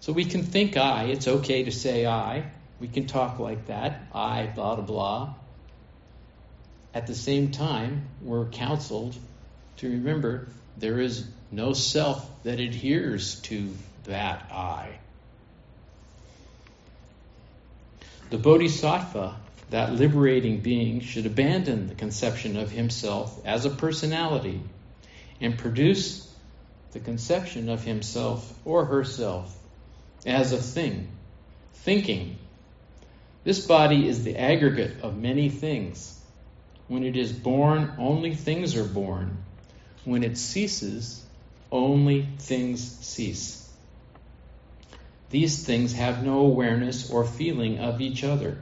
So 0.00 0.12
we 0.12 0.24
can 0.24 0.42
think 0.42 0.76
I, 0.76 1.04
it's 1.04 1.28
okay 1.28 1.64
to 1.64 1.72
say 1.72 2.06
I. 2.06 2.50
We 2.80 2.88
can 2.88 3.06
talk 3.06 3.38
like 3.38 3.66
that, 3.66 4.02
I, 4.14 4.46
blah, 4.46 4.76
blah, 4.76 4.84
blah. 4.84 5.34
At 6.94 7.06
the 7.06 7.14
same 7.14 7.50
time, 7.50 8.08
we're 8.22 8.46
counseled 8.46 9.16
to 9.78 9.90
remember 9.90 10.48
there 10.76 11.00
is 11.00 11.26
no 11.50 11.72
self 11.72 12.28
that 12.44 12.60
adheres 12.60 13.40
to 13.42 13.74
that 14.04 14.50
I. 14.52 14.98
The 18.30 18.38
Bodhisattva, 18.38 19.36
that 19.70 19.92
liberating 19.94 20.60
being, 20.60 21.00
should 21.00 21.26
abandon 21.26 21.88
the 21.88 21.94
conception 21.94 22.56
of 22.56 22.70
himself 22.70 23.40
as 23.44 23.64
a 23.64 23.70
personality 23.70 24.60
and 25.40 25.58
produce 25.58 26.32
the 26.92 27.00
conception 27.00 27.68
of 27.68 27.84
himself 27.84 28.52
or 28.64 28.84
herself 28.86 29.54
as 30.26 30.52
a 30.52 30.58
thing, 30.58 31.08
thinking. 31.74 32.38
This 33.44 33.66
body 33.66 34.08
is 34.08 34.24
the 34.24 34.36
aggregate 34.36 35.02
of 35.02 35.16
many 35.16 35.48
things 35.48 36.18
when 36.88 37.04
it 37.04 37.16
is 37.16 37.32
born, 37.32 37.92
only 37.98 38.34
things 38.34 38.74
are 38.76 38.84
born. 38.84 39.36
When 40.04 40.24
it 40.24 40.38
ceases, 40.38 41.22
only 41.70 42.26
things 42.38 42.80
cease. 43.00 43.70
These 45.28 45.64
things 45.64 45.92
have 45.92 46.24
no 46.24 46.40
awareness 46.40 47.10
or 47.10 47.26
feeling 47.26 47.78
of 47.78 48.00
each 48.00 48.24
other. 48.24 48.58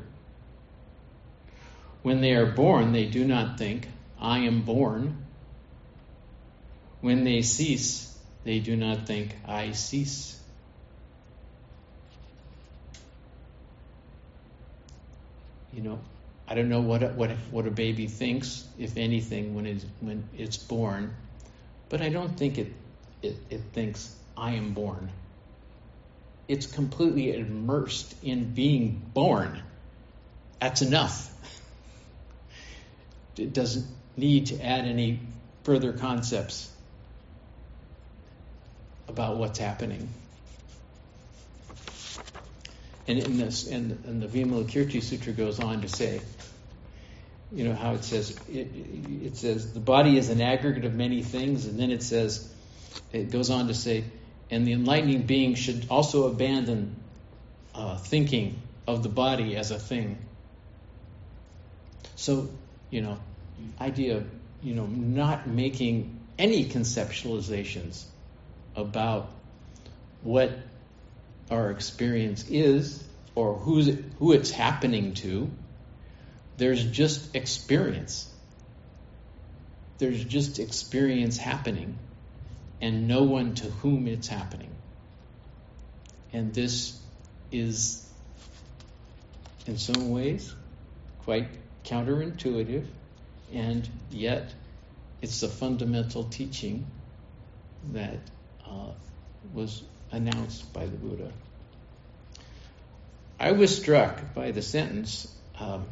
When 2.06 2.20
they 2.20 2.34
are 2.36 2.46
born, 2.46 2.92
they 2.92 3.06
do 3.06 3.25
not 3.25 3.58
think, 3.58 3.88
I 4.20 4.38
am 4.38 4.62
born. 4.62 5.26
When 7.00 7.25
they 7.25 7.42
cease, 7.42 8.16
they 8.44 8.60
do 8.60 8.76
not 8.76 9.08
think, 9.08 9.34
I 9.44 9.72
cease. 9.72 10.40
You 15.72 15.82
know, 15.82 15.98
I 16.46 16.54
don't 16.54 16.68
know 16.68 16.80
what 16.80 17.02
a, 17.02 17.08
what 17.08 17.32
what 17.50 17.66
a 17.66 17.72
baby 17.72 18.06
thinks, 18.06 18.64
if 18.78 18.96
anything, 18.96 19.56
when 19.56 19.66
it's 19.66 19.84
when 19.99 20.28
it's 20.38 20.58
born, 20.58 21.12
but 21.88 22.02
I 22.02 22.08
don't 22.10 22.38
think 22.38 22.58
it, 22.58 22.73
it 23.21 23.34
it 23.50 23.62
thinks 23.73 24.14
I 24.36 24.52
am 24.52 24.75
born. 24.75 25.10
It's 26.47 26.66
completely 26.66 27.36
immersed 27.36 28.14
in 28.23 28.54
being 28.54 29.02
born. 29.12 29.60
That's 30.60 30.82
enough. 30.82 31.32
It 33.38 33.52
doesn't 33.52 33.86
need 34.16 34.46
to 34.46 34.64
add 34.64 34.86
any 34.86 35.20
further 35.64 35.92
concepts 35.92 36.70
about 39.08 39.36
what's 39.36 39.58
happening. 39.58 40.08
And 43.08 43.18
in 43.18 43.38
this, 43.38 43.68
and, 43.68 44.02
and 44.06 44.20
the 44.20 44.26
Vimalakirti 44.26 45.02
Sutra 45.02 45.32
goes 45.32 45.60
on 45.60 45.82
to 45.82 45.88
say, 45.88 46.20
you 47.52 47.64
know 47.64 47.75
how 47.75 47.94
it 47.94 48.02
says 48.02 48.36
it, 48.52 48.68
it 49.22 49.36
says 49.36 49.72
the 49.72 49.80
body 49.80 50.18
is 50.18 50.30
an 50.30 50.40
aggregate 50.40 50.84
of 50.84 50.94
many 50.94 51.22
things, 51.22 51.66
and 51.66 51.78
then 51.78 51.90
it 51.90 52.02
says 52.02 52.52
it 53.12 53.30
goes 53.30 53.50
on 53.50 53.68
to 53.68 53.75
say, 53.75 54.04
and 54.50 54.66
the 54.66 54.72
enlightening 54.72 55.22
being 55.22 55.54
should 55.54 55.86
also 55.88 56.26
abandon 56.26 56.96
uh, 57.75 57.96
thinking 57.96 58.60
of 58.86 59.02
the 59.02 59.08
body 59.08 59.56
as 59.56 59.70
a 59.70 59.78
thing. 59.78 60.18
So, 62.16 62.49
you 62.97 63.02
know, 63.02 63.19
idea 63.78 64.17
of 64.17 64.26
you 64.63 64.75
know 64.75 64.87
not 64.87 65.47
making 65.47 66.19
any 66.39 66.65
conceptualizations 66.65 68.02
about 68.75 69.28
what 70.23 70.50
our 71.50 71.71
experience 71.71 72.49
is 72.49 73.04
or 73.35 73.52
who's 73.52 73.95
who 74.19 74.32
it's 74.32 74.50
happening 74.50 75.13
to. 75.13 75.50
There's 76.56 76.82
just 76.82 77.37
experience. 77.37 78.32
There's 79.99 80.25
just 80.25 80.59
experience 80.59 81.37
happening 81.37 81.99
and 82.80 83.09
no 83.09 83.25
one 83.25 83.54
to 83.56 83.65
whom 83.65 84.06
it's 84.09 84.26
happening. 84.26 84.71
And 86.32 86.54
this 86.54 86.99
is, 87.52 88.09
in 89.67 89.76
some 89.76 90.11
ways, 90.11 90.54
quite 91.25 91.49
counterintuitive, 91.86 92.84
and 93.52 93.88
yet 94.10 94.52
it's 95.22 95.40
the 95.40 95.49
fundamental 95.49 96.25
teaching 96.25 96.86
that 97.92 98.18
uh, 98.66 98.90
was 99.54 99.82
announced 100.10 100.72
by 100.72 100.84
the 100.84 100.96
Buddha. 100.96 101.30
I 103.38 103.52
was 103.52 103.76
struck 103.76 104.34
by 104.34 104.50
the 104.50 104.62
sentence 104.62 105.28
um, 105.58 105.84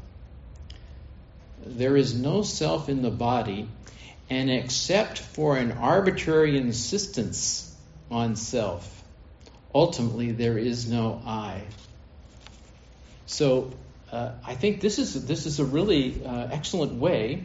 There 1.65 1.97
is 1.97 2.15
no 2.15 2.43
self 2.43 2.89
in 2.89 3.03
the 3.03 3.11
body, 3.11 3.69
and 4.29 4.51
except 4.51 5.19
for 5.19 5.57
an 5.57 5.73
arbitrary 5.73 6.57
insistence 6.59 7.75
on 8.11 8.37
self, 8.37 9.03
ultimately 9.75 10.33
there 10.33 10.59
is 10.59 10.89
no 10.89 11.23
I. 11.25 11.63
So 13.27 13.73
uh, 14.15 14.33
I 14.47 14.55
think 14.55 14.81
this 14.81 14.99
is 14.99 15.27
this 15.27 15.47
is 15.47 15.59
a 15.59 15.65
really 15.65 16.25
uh, 16.25 16.49
excellent 16.51 16.95
way 16.95 17.45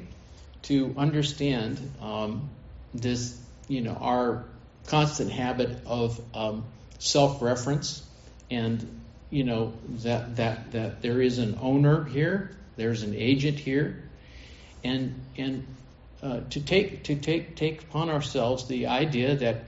to 0.64 0.94
understand 0.98 1.80
um, 2.02 2.50
this. 2.94 3.38
You 3.68 3.82
know, 3.82 3.98
our 4.00 4.46
constant 4.88 5.32
habit 5.32 5.80
of 5.86 6.20
um, 6.34 6.66
self-reference 6.98 8.04
and 8.52 9.02
you 9.30 9.44
know 9.44 9.74
that 10.04 10.36
that 10.38 10.72
that 10.72 11.02
there 11.02 11.22
is 11.22 11.38
an 11.38 11.60
owner 11.62 12.04
here 12.04 12.56
there's 12.76 13.04
an 13.04 13.14
agent 13.16 13.60
here 13.60 14.04
and 14.84 15.20
and 15.38 15.66
uh, 16.24 16.42
to 16.50 16.60
take 16.60 17.04
to 17.04 17.16
take 17.16 17.56
take 17.56 17.84
upon 17.84 18.10
ourselves 18.10 18.68
the 18.68 18.88
idea 18.88 19.36
that 19.36 19.64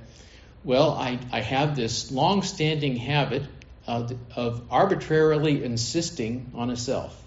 well 0.64 0.92
I, 0.92 1.20
I 1.32 1.42
have 1.42 1.76
this 1.76 2.12
long-standing 2.12 2.98
habit 2.98 3.44
of, 3.92 4.14
of 4.36 4.64
arbitrarily 4.72 5.64
insisting 5.64 6.52
on 6.56 6.70
a 6.70 6.78
self 6.78 7.18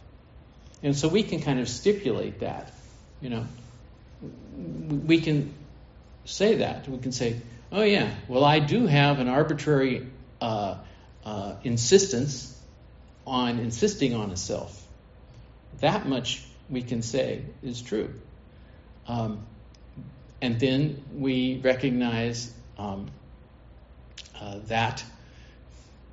and 0.83 0.96
so 0.96 1.09
we 1.09 1.22
can 1.22 1.40
kind 1.40 1.61
of 1.61 1.68
stipulate 1.68 2.40
that 2.40 2.72
you 3.20 3.31
know 3.31 3.46
we 5.07 5.20
can 5.20 5.53
say 6.24 6.57
that 6.57 6.88
we 6.88 6.98
can 6.98 7.12
say 7.12 7.40
Oh, 7.74 7.83
yeah. 7.83 8.09
Well, 8.29 8.44
I 8.44 8.61
do 8.61 8.87
have 8.87 9.18
an 9.18 9.27
arbitrary 9.27 10.07
uh, 10.40 10.77
uh, 11.24 11.57
insistence 11.64 12.57
on 13.27 13.59
insisting 13.59 14.14
on 14.14 14.31
a 14.31 14.37
self. 14.37 14.81
That 15.81 16.07
much 16.07 16.44
we 16.70 16.83
can 16.83 17.03
say 17.03 17.42
is 17.64 17.83
true. 17.83 18.14
Um, 19.09 19.44
and 20.40 20.61
then 20.61 21.03
we 21.16 21.61
recognize 21.64 22.53
um, 22.79 23.11
uh, 24.40 24.61
that 24.68 25.03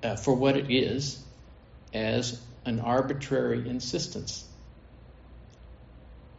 uh, 0.03 0.15
for 0.15 0.33
what 0.33 0.57
it 0.57 0.71
is 0.71 1.23
as 1.93 2.39
an 2.65 2.79
arbitrary 2.79 3.67
insistence. 3.69 4.47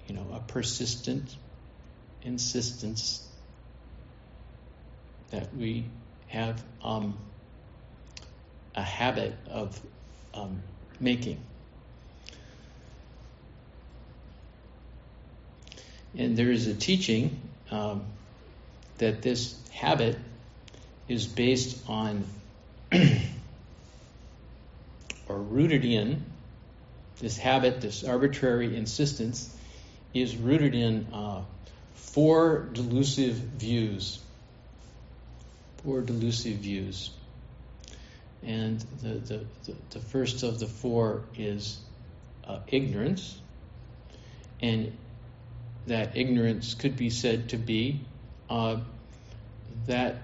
You 0.07 0.15
know, 0.15 0.27
a 0.33 0.41
persistent 0.41 1.35
insistence 2.23 3.27
that 5.31 5.55
we 5.55 5.85
have 6.29 6.63
um, 6.83 7.17
a 8.75 8.83
habit 8.83 9.35
of 9.51 9.79
um, 10.35 10.63
making. 11.01 11.41
And 16.17 16.37
there 16.37 16.51
is 16.51 16.67
a 16.67 16.75
teaching 16.75 17.41
um, 17.71 18.05
that 18.99 19.23
this 19.23 19.57
habit 19.71 20.19
is 21.09 21.27
based 21.27 21.89
on 21.89 22.25
rooted 25.37 25.85
in 25.85 26.25
this 27.19 27.37
habit, 27.37 27.81
this 27.81 28.05
arbitrary 28.05 28.77
insistence, 28.77 29.55
is 30.15 30.37
rooted 30.37 30.75
in 30.75 31.07
uh, 31.13 31.43
four 31.95 32.69
delusive 32.73 33.35
views. 33.35 34.19
Four 35.85 36.03
delusive 36.03 36.59
views. 36.59 37.11
And 38.43 38.81
the, 39.03 39.15
the, 39.15 39.45
the, 39.65 39.75
the 39.91 40.01
first 40.01 40.43
of 40.43 40.59
the 40.59 40.67
four 40.67 41.23
is 41.37 41.79
uh, 42.47 42.59
ignorance. 42.67 43.39
And 44.61 44.97
that 45.87 46.17
ignorance 46.17 46.75
could 46.75 46.97
be 46.97 47.11
said 47.11 47.51
to 47.51 47.57
be 47.57 48.01
uh, 48.49 48.77
that 49.87 50.17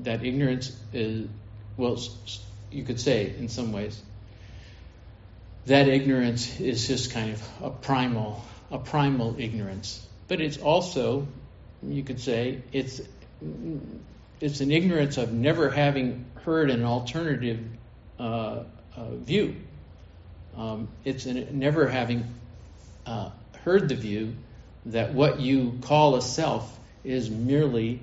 that 0.00 0.24
ignorance 0.24 0.76
is 0.92 1.28
well 1.76 1.98
you 2.70 2.82
could 2.82 3.00
say 3.00 3.32
in 3.38 3.48
some 3.48 3.72
ways 3.72 4.00
that 5.66 5.88
ignorance 5.88 6.60
is 6.60 6.86
just 6.86 7.12
kind 7.12 7.32
of 7.32 7.42
a 7.62 7.70
primal 7.70 8.42
a 8.70 8.78
primal 8.78 9.36
ignorance 9.38 10.06
but 10.28 10.40
it's 10.40 10.58
also 10.58 11.26
you 11.82 12.02
could 12.02 12.20
say 12.20 12.62
it's 12.72 13.00
it's 14.40 14.60
an 14.60 14.70
ignorance 14.70 15.16
of 15.16 15.32
never 15.32 15.70
having 15.70 16.24
heard 16.44 16.70
an 16.70 16.82
alternative 16.82 17.60
uh, 18.18 18.62
uh, 18.96 19.10
view 19.16 19.56
um, 20.56 20.88
it's 21.04 21.26
an, 21.26 21.58
never 21.58 21.88
having 21.88 22.24
uh, 23.06 23.30
heard 23.64 23.88
the 23.88 23.94
view 23.94 24.34
that 24.86 25.14
what 25.14 25.40
you 25.40 25.78
call 25.82 26.16
a 26.16 26.22
self 26.22 26.78
is 27.02 27.30
merely 27.30 28.00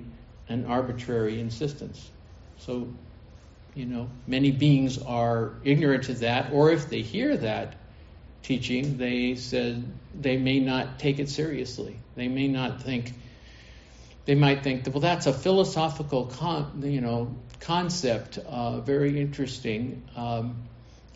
an 0.48 0.66
arbitrary 0.66 1.40
insistence. 1.40 2.10
So, 2.58 2.88
you 3.74 3.86
know, 3.86 4.08
many 4.26 4.50
beings 4.50 4.98
are 4.98 5.54
ignorant 5.64 6.08
of 6.08 6.20
that, 6.20 6.52
or 6.52 6.70
if 6.70 6.88
they 6.88 7.02
hear 7.02 7.36
that 7.36 7.76
teaching, 8.42 8.98
they 8.98 9.34
said 9.34 9.84
they 10.20 10.36
may 10.36 10.60
not 10.60 10.98
take 10.98 11.18
it 11.18 11.28
seriously. 11.28 11.96
They 12.14 12.28
may 12.28 12.48
not 12.48 12.82
think. 12.82 13.14
They 14.24 14.34
might 14.36 14.62
think 14.62 14.86
well, 14.86 15.00
that's 15.00 15.26
a 15.26 15.32
philosophical, 15.32 16.26
con, 16.26 16.82
you 16.84 17.00
know, 17.00 17.34
concept, 17.58 18.38
uh, 18.38 18.80
very 18.80 19.20
interesting, 19.20 20.02
um, 20.14 20.62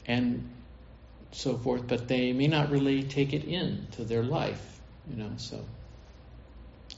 and 0.06 0.50
so 1.30 1.56
forth. 1.56 1.86
But 1.86 2.08
they 2.08 2.32
may 2.32 2.48
not 2.48 2.70
really 2.70 3.04
take 3.04 3.32
it 3.32 3.44
in 3.44 3.86
to 3.92 4.04
their 4.04 4.24
life 4.24 4.76
you 5.10 5.16
know. 5.16 5.30
So, 5.36 5.64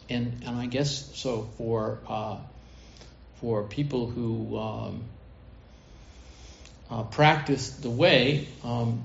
and 0.08 0.42
and 0.46 0.56
I 0.56 0.66
guess 0.66 1.16
so 1.16 1.48
for 1.56 1.98
uh, 2.06 2.38
for 3.36 3.64
people 3.64 4.06
who 4.08 4.58
um, 4.58 5.04
uh, 6.90 7.02
practice 7.04 7.70
the 7.70 7.90
way, 7.90 8.48
um, 8.64 9.02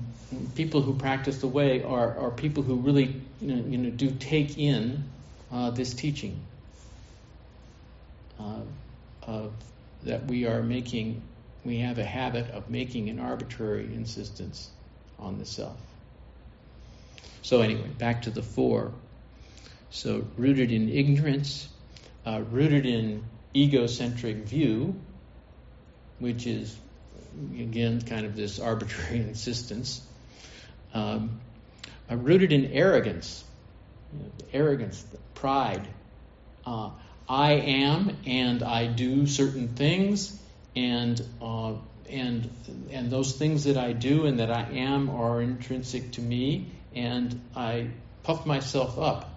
people 0.54 0.82
who 0.82 0.94
practice 0.94 1.38
the 1.38 1.48
way 1.48 1.82
are 1.82 2.16
are 2.18 2.30
people 2.30 2.62
who 2.62 2.76
really 2.76 3.20
you 3.40 3.54
know, 3.54 3.64
you 3.68 3.78
know 3.78 3.90
do 3.90 4.10
take 4.10 4.58
in 4.58 5.04
uh, 5.52 5.70
this 5.70 5.94
teaching. 5.94 6.40
Uh, 9.26 9.48
that 10.04 10.26
we 10.26 10.46
are 10.46 10.62
making, 10.62 11.22
we 11.64 11.78
have 11.78 11.98
a 11.98 12.04
habit 12.04 12.50
of 12.50 12.70
making 12.70 13.08
an 13.08 13.18
arbitrary 13.18 13.84
insistence 13.94 14.70
on 15.18 15.38
the 15.38 15.46
self. 15.46 15.76
So, 17.42 17.60
anyway, 17.60 17.88
back 17.98 18.22
to 18.22 18.30
the 18.30 18.42
four. 18.42 18.92
So, 19.90 20.24
rooted 20.36 20.72
in 20.72 20.88
ignorance, 20.88 21.68
uh, 22.26 22.42
rooted 22.50 22.86
in 22.86 23.24
egocentric 23.54 24.36
view, 24.44 24.94
which 26.18 26.46
is, 26.46 26.76
again, 27.54 28.00
kind 28.02 28.26
of 28.26 28.36
this 28.36 28.58
arbitrary 28.58 29.20
insistence, 29.28 30.00
um, 30.92 31.40
uh, 32.10 32.16
rooted 32.16 32.52
in 32.52 32.66
arrogance, 32.66 33.44
you 34.12 34.20
know, 34.20 34.30
arrogance, 34.52 35.04
pride. 35.34 35.86
Uh, 36.66 36.90
I 37.28 37.52
am 37.52 38.16
and 38.26 38.62
I 38.62 38.86
do 38.86 39.26
certain 39.26 39.68
things, 39.68 40.38
and 40.76 41.20
uh, 41.40 41.74
and 42.08 42.50
and 42.90 43.10
those 43.10 43.32
things 43.32 43.64
that 43.64 43.76
I 43.76 43.92
do 43.92 44.26
and 44.26 44.40
that 44.40 44.50
I 44.50 44.62
am 44.72 45.10
are 45.10 45.40
intrinsic 45.40 46.12
to 46.12 46.20
me, 46.20 46.70
and 46.94 47.40
I 47.56 47.88
puff 48.24 48.44
myself 48.44 48.98
up 48.98 49.30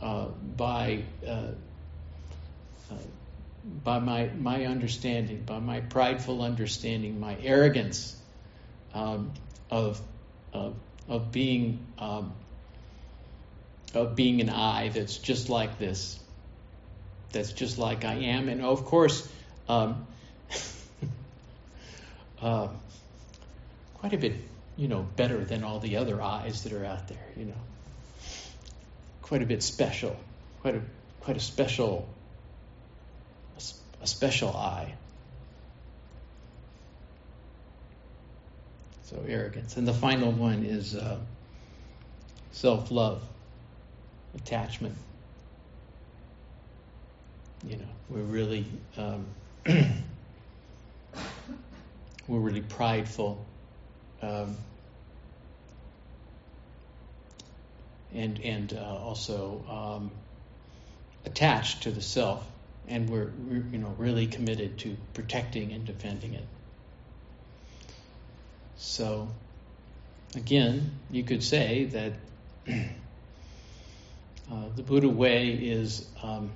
uh, 0.00 0.26
by 0.56 1.02
uh, 1.26 1.52
uh, 2.90 2.94
by 3.84 3.98
my 3.98 4.30
my 4.38 4.66
understanding, 4.66 5.42
by 5.44 5.58
my 5.58 5.80
prideful 5.80 6.42
understanding, 6.42 7.20
my 7.20 7.36
arrogance 7.42 8.16
um, 8.94 9.32
of, 9.70 10.00
of 10.52 10.74
of 11.08 11.32
being 11.32 11.86
um, 11.98 12.32
of 13.94 14.16
being 14.16 14.40
an 14.40 14.50
I 14.50 14.88
that's 14.88 15.18
just 15.18 15.48
like 15.48 15.78
this, 15.78 16.18
that's 17.32 17.52
just 17.52 17.78
like 17.78 18.04
I 18.04 18.14
am, 18.14 18.48
and 18.48 18.62
of 18.62 18.84
course. 18.84 19.28
Um, 19.68 20.06
uh, 22.42 22.68
quite 23.98 24.14
a 24.14 24.16
bit 24.16 24.34
you 24.78 24.86
know, 24.86 25.04
better 25.16 25.44
than 25.44 25.64
all 25.64 25.80
the 25.80 25.96
other 25.96 26.22
eyes 26.22 26.62
that 26.62 26.72
are 26.72 26.84
out 26.84 27.08
there, 27.08 27.26
you 27.36 27.44
know. 27.46 27.60
Quite 29.22 29.42
a 29.42 29.46
bit 29.46 29.62
special, 29.62 30.16
quite 30.62 30.76
a 30.76 30.80
quite 31.20 31.36
a 31.36 31.40
special 31.40 32.08
a, 34.02 34.06
special 34.06 34.50
eye. 34.50 34.94
So 39.04 39.24
arrogance, 39.26 39.76
and 39.76 39.88
the 39.88 39.94
final 39.94 40.30
one 40.30 40.64
is 40.64 40.94
uh, 40.94 41.18
self-love, 42.52 43.22
attachment. 44.34 44.96
You 47.66 47.76
know, 47.78 47.88
we're 48.10 48.20
really 48.20 48.66
um, 48.96 49.26
we're 52.28 52.38
really 52.38 52.60
prideful 52.60 53.44
um, 54.22 54.56
and 58.14 58.40
and 58.40 58.72
uh, 58.72 58.96
also 58.96 59.62
um, 59.68 60.10
attached 61.24 61.82
to 61.84 61.90
the 61.90 62.00
self, 62.00 62.44
and 62.88 63.08
we're, 63.08 63.30
we're 63.48 63.64
you 63.70 63.78
know 63.78 63.94
really 63.98 64.26
committed 64.26 64.78
to 64.78 64.96
protecting 65.14 65.72
and 65.72 65.84
defending 65.84 66.34
it. 66.34 66.46
So, 68.76 69.28
again, 70.34 70.92
you 71.10 71.24
could 71.24 71.42
say 71.42 71.84
that 71.86 72.12
uh, 74.50 74.68
the 74.76 74.82
Buddha 74.82 75.08
way 75.08 75.50
is 75.50 76.08
um, 76.22 76.50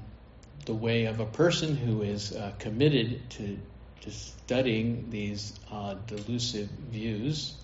the 0.67 0.75
way 0.75 1.07
of 1.07 1.21
a 1.21 1.27
person 1.27 1.77
who 1.77 2.03
is 2.03 2.33
uh, 2.33 2.53
committed 2.59 3.29
to 3.31 3.59
to 4.03 4.11
studying 4.11 5.11
these 5.11 5.53
uh, 5.71 5.95
delusive 6.09 6.69
views 6.91 7.55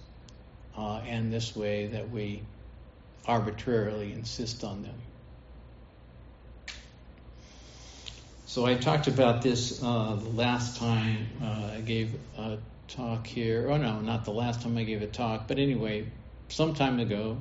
uh, 0.76 1.00
and 1.04 1.32
this 1.32 1.56
way 1.56 1.88
that 1.88 2.10
we 2.10 2.42
arbitrarily 3.26 4.12
insist 4.12 4.62
on 4.62 4.82
them. 4.82 4.94
So 8.48 8.64
I 8.64 8.76
talked 8.76 9.08
about 9.08 9.42
this 9.42 9.82
uh, 9.82 10.14
last 10.14 10.78
time 10.78 11.26
uh, 11.42 11.72
I 11.74 11.82
gave 11.82 12.18
a 12.38 12.56
talk 12.88 13.26
here. 13.26 13.68
Oh 13.70 13.76
no, 13.76 14.00
not 14.00 14.24
the 14.24 14.30
last 14.30 14.62
time 14.62 14.78
I 14.78 14.84
gave 14.84 15.02
a 15.02 15.06
talk, 15.06 15.46
but 15.46 15.58
anyway, 15.58 16.06
some 16.48 16.72
time 16.72 16.98
ago, 16.98 17.36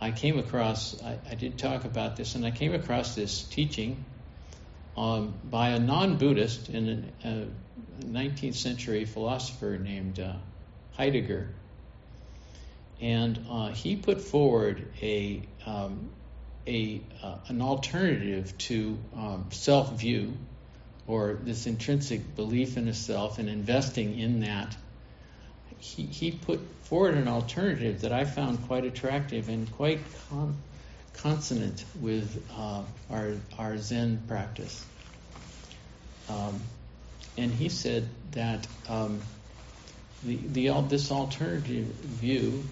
I 0.00 0.10
came 0.10 0.38
across. 0.38 0.98
I, 1.02 1.18
I 1.30 1.34
did 1.34 1.58
talk 1.58 1.84
about 1.84 2.16
this, 2.16 2.34
and 2.34 2.46
I 2.46 2.50
came 2.50 2.72
across 2.72 3.14
this 3.14 3.42
teaching 3.42 4.06
um, 4.96 5.34
by 5.44 5.68
a 5.68 5.78
non-Buddhist 5.78 6.70
and 6.70 7.12
a 7.22 7.48
19th 8.02 8.54
century 8.54 9.04
philosopher 9.04 9.76
named 9.76 10.18
uh, 10.18 10.32
Heidegger, 10.92 11.50
and 13.02 13.38
uh, 13.50 13.68
he 13.68 13.96
put 13.96 14.22
forward 14.22 14.82
a 15.02 15.42
um, 15.66 16.08
a 16.66 17.00
uh, 17.22 17.36
an 17.48 17.60
alternative 17.60 18.56
to 18.58 18.98
um, 19.16 19.46
self 19.50 19.98
view 19.98 20.34
or 21.06 21.38
this 21.42 21.66
intrinsic 21.66 22.36
belief 22.36 22.76
in 22.76 22.88
a 22.88 22.94
self 22.94 23.38
and 23.38 23.48
investing 23.48 24.18
in 24.18 24.40
that. 24.40 24.76
He, 25.78 26.04
he 26.04 26.30
put 26.30 26.60
forward 26.84 27.14
an 27.14 27.26
alternative 27.26 28.02
that 28.02 28.12
I 28.12 28.24
found 28.24 28.66
quite 28.68 28.84
attractive 28.84 29.48
and 29.48 29.70
quite 29.72 29.98
con- 30.28 30.56
consonant 31.14 31.84
with 32.00 32.44
uh, 32.56 32.82
our 33.10 33.32
our 33.58 33.76
Zen 33.78 34.22
practice. 34.28 34.84
Um, 36.28 36.60
and 37.36 37.50
he 37.50 37.68
said 37.68 38.08
that 38.32 38.66
um, 38.88 39.20
the, 40.22 40.36
the 40.36 40.80
this 40.82 41.10
alternative 41.10 41.86
view 41.86 42.62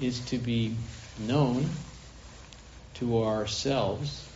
is 0.00 0.20
to 0.26 0.38
be 0.38 0.76
known 1.18 1.68
to 2.96 3.24
ourselves, 3.24 4.26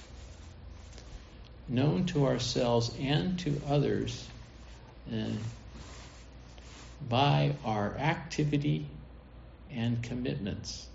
known 1.69 2.05
to 2.07 2.27
ourselves 2.27 2.95
and 3.01 3.39
to 3.39 3.61
others 3.69 4.27
uh, 5.11 5.17
by 7.09 7.55
our 7.65 7.97
activity 7.97 8.87
and 9.71 10.03
commitments. 10.03 10.87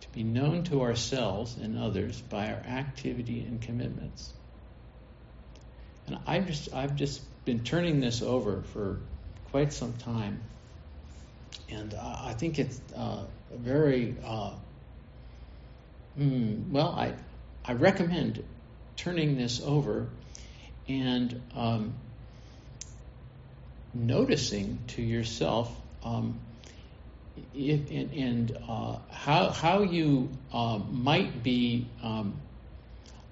To 0.00 0.08
be 0.12 0.22
known 0.22 0.64
to 0.64 0.80
ourselves 0.80 1.56
and 1.58 1.78
others 1.78 2.20
by 2.22 2.46
our 2.46 2.60
activity 2.60 3.40
and 3.40 3.60
commitments. 3.60 4.32
And 6.06 6.18
I've 6.26 6.46
just 6.46 6.72
I've 6.72 6.96
just 6.96 7.20
been 7.44 7.64
turning 7.64 8.00
this 8.00 8.22
over 8.22 8.62
for 8.72 8.98
quite 9.50 9.74
some 9.74 9.92
time, 9.94 10.40
and 11.70 11.92
uh, 11.92 12.16
I 12.20 12.32
think 12.32 12.58
it's 12.58 12.80
uh, 12.96 13.24
very 13.52 14.16
uh, 14.24 14.52
mm, 16.16 16.70
well. 16.70 16.90
I 16.90 17.14
I 17.64 17.72
recommend 17.72 18.44
turning 18.96 19.36
this 19.36 19.60
over 19.60 20.08
and 20.88 21.42
um, 21.54 21.94
noticing 23.92 24.78
to 24.88 25.02
yourself 25.02 25.74
um, 26.02 26.38
if, 27.54 27.90
and, 27.90 28.12
and 28.12 28.58
uh, 28.68 28.98
how 29.10 29.50
how 29.50 29.82
you 29.82 30.30
uh, 30.52 30.78
might 30.90 31.42
be 31.42 31.86
um, 32.02 32.34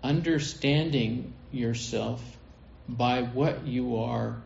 understanding 0.03 1.33
yourself 1.53 2.23
by 2.89 3.23
what 3.23 3.67
you 3.67 3.97
are, 3.99 4.41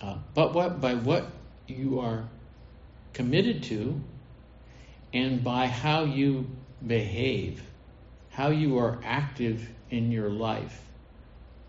uh, 0.00 0.16
but 0.34 0.54
what 0.54 0.80
by 0.80 0.94
what 0.94 1.26
you 1.66 2.00
are 2.00 2.28
committed 3.12 3.64
to, 3.64 4.00
and 5.12 5.44
by 5.44 5.66
how 5.66 6.04
you 6.04 6.46
behave, 6.86 7.62
how 8.30 8.48
you 8.48 8.78
are 8.78 8.98
active 9.04 9.68
in 9.90 10.12
your 10.12 10.30
life. 10.30 10.80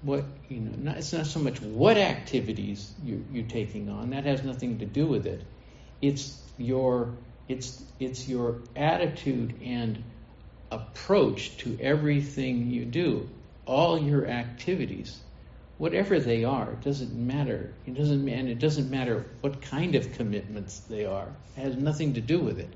What 0.02 0.26
you 0.50 0.60
know, 0.62 0.71
not, 0.78 0.97
it's 0.97 1.13
not 1.13 1.28
so 1.28 1.39
much 1.39 1.62
what 1.62 1.97
activities 1.97 2.91
you, 3.04 3.24
you're 3.32 3.47
taking 3.47 3.89
on. 3.89 4.12
That 4.12 4.26
has 4.26 4.43
nothing 4.43 4.80
to 4.80 4.86
do 4.86 5.06
with 5.06 5.28
it. 5.28 5.43
It's 6.02 6.41
your 6.58 7.13
it's 7.47 7.84
it's 8.00 8.28
your 8.28 8.62
attitude 8.76 9.62
and 9.63 10.04
approach 10.71 11.58
to 11.58 11.78
everything 11.80 12.71
you 12.71 12.86
do 12.86 13.30
all 13.65 13.97
your 13.97 14.28
activities, 14.28 15.17
whatever 15.78 16.19
they 16.19 16.43
are, 16.43 16.71
it 16.71 16.82
doesn't 16.82 17.13
matter. 17.13 17.74
It 17.86 17.93
doesn't 17.93 18.28
and 18.28 18.50
it 18.50 18.60
doesn't 18.60 18.89
matter 18.89 19.26
what 19.41 19.62
kind 19.62 19.95
of 19.95 20.13
commitments 20.13 20.80
they 20.82 21.06
are. 21.06 21.30
It 21.58 21.62
has 21.62 21.76
nothing 21.78 22.15
to 22.15 22.21
do 22.21 22.39
with 22.39 22.60
it. 22.60 22.74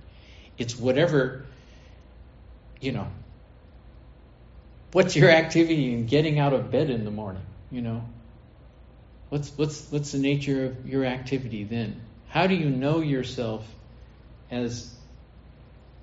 It's 0.57 0.77
whatever 0.77 1.45
you 2.85 2.91
know. 2.91 3.07
What's 4.91 5.15
your 5.15 5.29
activity 5.29 5.93
in 5.93 6.05
getting 6.05 6.39
out 6.39 6.53
of 6.53 6.71
bed 6.71 6.89
in 6.89 7.03
the 7.03 7.11
morning? 7.11 7.43
You 7.71 7.81
know. 7.81 8.05
What's 9.29 9.49
what's 9.57 9.91
what's 9.91 10.11
the 10.11 10.19
nature 10.19 10.65
of 10.65 10.87
your 10.87 11.05
activity 11.05 11.63
then? 11.63 11.99
How 12.29 12.47
do 12.47 12.55
you 12.55 12.69
know 12.69 13.01
yourself 13.01 13.67
as 14.51 14.93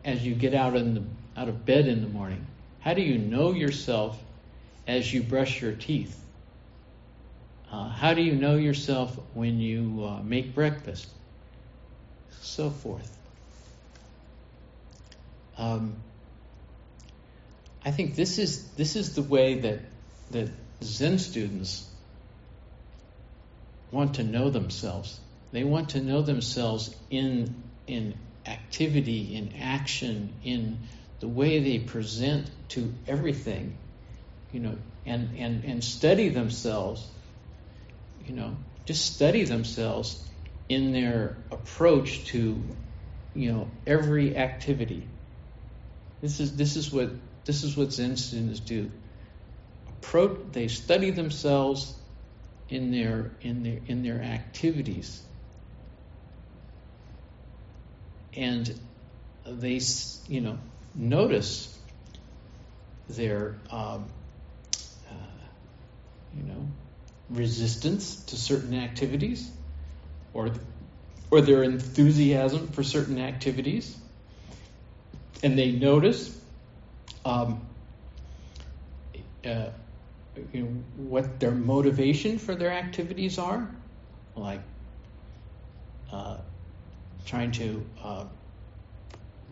as 0.04 0.24
you 0.26 0.34
get 0.34 0.54
out 0.54 0.76
in 0.76 0.94
the 0.94 1.02
out 1.40 1.48
of 1.48 1.64
bed 1.64 1.86
in 1.86 2.02
the 2.02 2.08
morning? 2.08 2.46
How 2.80 2.94
do 2.94 3.02
you 3.02 3.16
know 3.16 3.52
yourself 3.52 4.18
as 4.86 5.12
you 5.12 5.22
brush 5.22 5.62
your 5.62 5.72
teeth? 5.72 6.18
Uh, 7.70 7.88
how 7.88 8.12
do 8.12 8.20
you 8.20 8.34
know 8.34 8.56
yourself 8.56 9.16
when 9.32 9.58
you 9.60 10.04
uh, 10.04 10.22
make 10.22 10.54
breakfast? 10.54 11.08
So 12.42 12.68
forth. 12.68 13.16
Um, 15.56 15.96
I 17.84 17.90
think 17.90 18.14
this 18.14 18.38
is 18.38 18.68
this 18.72 18.96
is 18.96 19.14
the 19.14 19.22
way 19.22 19.60
that 19.60 19.80
that 20.30 20.50
Zen 20.82 21.18
students 21.18 21.88
want 23.90 24.14
to 24.14 24.24
know 24.24 24.50
themselves. 24.50 25.20
They 25.52 25.64
want 25.64 25.90
to 25.90 26.00
know 26.00 26.22
themselves 26.22 26.94
in 27.10 27.62
in 27.86 28.14
activity, 28.46 29.36
in 29.36 29.54
action, 29.60 30.32
in 30.44 30.78
the 31.20 31.28
way 31.28 31.60
they 31.60 31.78
present 31.78 32.50
to 32.70 32.92
everything 33.06 33.76
you 34.52 34.60
know, 34.60 34.76
and, 35.06 35.36
and, 35.38 35.64
and 35.64 35.82
study 35.82 36.28
themselves, 36.28 37.04
you 38.26 38.34
know, 38.34 38.56
just 38.84 39.14
study 39.14 39.44
themselves 39.44 40.22
in 40.68 40.92
their 40.92 41.36
approach 41.50 42.26
to, 42.26 42.62
you 43.34 43.52
know, 43.52 43.68
every 43.86 44.36
activity. 44.36 45.08
This 46.20 46.38
is 46.38 46.56
this 46.56 46.76
is 46.76 46.92
what 46.92 47.10
this 47.44 47.64
is 47.64 47.76
what 47.76 47.92
Zen 47.92 48.16
students 48.16 48.60
do. 48.60 48.90
Approach 49.88 50.38
they 50.52 50.68
study 50.68 51.10
themselves 51.10 51.94
in 52.68 52.90
their 52.90 53.32
in 53.40 53.62
their 53.62 53.78
in 53.86 54.02
their 54.02 54.22
activities. 54.22 55.22
And 58.34 58.72
they, 59.46 59.80
you 60.26 60.40
know, 60.40 60.58
notice 60.94 61.78
their 63.08 63.56
um, 63.70 64.06
you 66.36 66.42
know, 66.44 66.66
resistance 67.28 68.24
to 68.24 68.36
certain 68.36 68.74
activities 68.74 69.50
or 70.32 70.50
or 71.30 71.40
their 71.40 71.62
enthusiasm 71.62 72.68
for 72.68 72.82
certain 72.82 73.18
activities, 73.18 73.96
and 75.42 75.58
they 75.58 75.72
notice 75.72 76.38
um, 77.24 77.60
uh, 79.44 79.66
you 80.52 80.62
know, 80.62 80.68
what 80.96 81.40
their 81.40 81.50
motivation 81.50 82.38
for 82.38 82.54
their 82.54 82.70
activities 82.70 83.38
are, 83.38 83.68
like 84.36 84.60
uh, 86.10 86.38
trying 87.26 87.52
to 87.52 87.84
uh, 88.02 88.24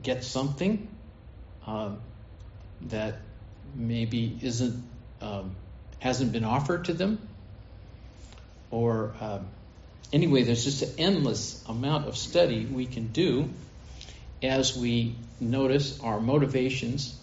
get 0.02 0.24
something 0.24 0.88
um, 1.66 1.98
that 2.82 3.18
maybe 3.74 4.38
isn't 4.42 4.82
um, 5.20 5.54
hasn't 5.98 6.32
been 6.32 6.44
offered 6.44 6.86
to 6.86 6.94
them. 6.94 7.18
Or 8.70 9.14
um, 9.20 9.48
anyway, 10.12 10.44
there's 10.44 10.64
just 10.64 10.82
an 10.82 10.94
endless 10.98 11.62
amount 11.68 12.08
of 12.08 12.16
study 12.16 12.64
we 12.64 12.86
can 12.86 13.08
do 13.08 13.50
as 14.42 14.76
we 14.76 15.14
notice 15.40 16.00
our 16.00 16.20
motivations 16.20 17.19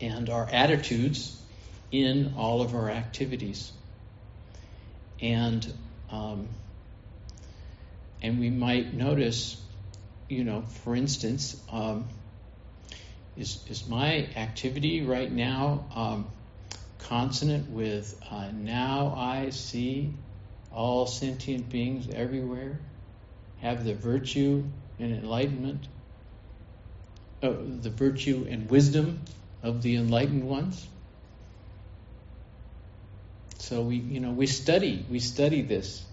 and 0.00 0.30
our 0.30 0.48
attitudes 0.50 1.40
in 1.90 2.34
all 2.36 2.62
of 2.62 2.74
our 2.74 2.90
activities. 2.90 3.72
And 5.20 5.72
um, 6.10 6.48
and 8.22 8.38
we 8.38 8.50
might 8.50 8.92
notice, 8.92 9.60
you 10.28 10.44
know, 10.44 10.62
for 10.62 10.94
instance, 10.94 11.60
um, 11.70 12.06
is 13.36 13.64
is 13.68 13.88
my 13.88 14.28
activity 14.36 15.02
right 15.02 15.30
now 15.30 15.86
um, 15.94 16.26
consonant 16.98 17.70
with 17.70 18.18
uh, 18.30 18.50
now 18.52 19.14
I 19.16 19.50
see 19.50 20.12
all 20.72 21.06
sentient 21.06 21.68
beings 21.68 22.08
everywhere 22.14 22.78
have 23.60 23.84
the 23.84 23.94
virtue 23.94 24.64
and 24.98 25.12
enlightenment, 25.12 25.86
uh, 27.42 27.50
the 27.50 27.90
virtue 27.90 28.46
and 28.48 28.70
wisdom 28.70 29.22
of 29.62 29.82
the 29.82 29.96
enlightened 29.96 30.44
ones. 30.44 30.86
So 33.58 33.82
we, 33.82 33.96
you 33.96 34.20
know, 34.20 34.30
we 34.30 34.46
study, 34.46 35.04
we 35.10 35.20
study 35.20 35.62
this, 35.62 36.04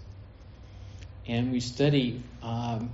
and 1.26 1.50
we 1.50 1.60
study. 1.60 2.22
Um, 2.42 2.90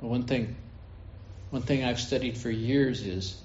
one 0.00 0.24
thing, 0.24 0.56
one 1.50 1.62
thing 1.62 1.84
I've 1.84 2.00
studied 2.00 2.36
for 2.38 2.50
years 2.50 3.02
is 3.02 3.40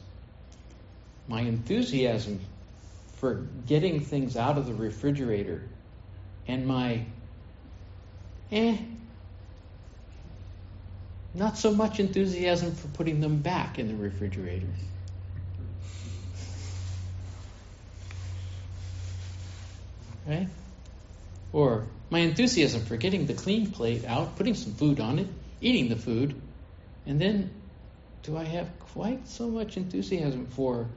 my 1.27 1.41
enthusiasm 1.41 2.39
for 3.15 3.47
getting 3.65 4.01
things 4.01 4.35
out 4.35 4.57
of 4.57 4.65
the 4.65 4.73
refrigerator 4.73 5.63
and 6.47 6.67
my 6.67 7.05
eh 8.51 8.77
not 11.33 11.57
so 11.57 11.73
much 11.73 11.99
enthusiasm 11.99 12.73
for 12.75 12.87
putting 12.89 13.19
them 13.19 13.39
back 13.39 13.79
in 13.79 13.87
the 13.87 13.95
refrigerator. 13.95 14.67
Right? 20.27 20.47
Or 21.51 21.87
my 22.09 22.19
enthusiasm 22.19 22.85
for 22.85 22.95
getting 22.97 23.25
the 23.25 23.33
clean 23.33 23.71
plate 23.71 24.05
out, 24.05 24.35
putting 24.35 24.53
some 24.53 24.73
food 24.73 24.99
on 24.99 25.19
it, 25.19 25.27
eating 25.61 25.89
the 25.89 25.95
food, 25.95 26.39
and 27.05 27.19
then 27.19 27.49
do 28.21 28.37
I 28.37 28.43
have 28.43 28.69
quite 28.79 29.27
so 29.27 29.49
much 29.49 29.75
enthusiasm 29.75 30.45
for 30.47 30.87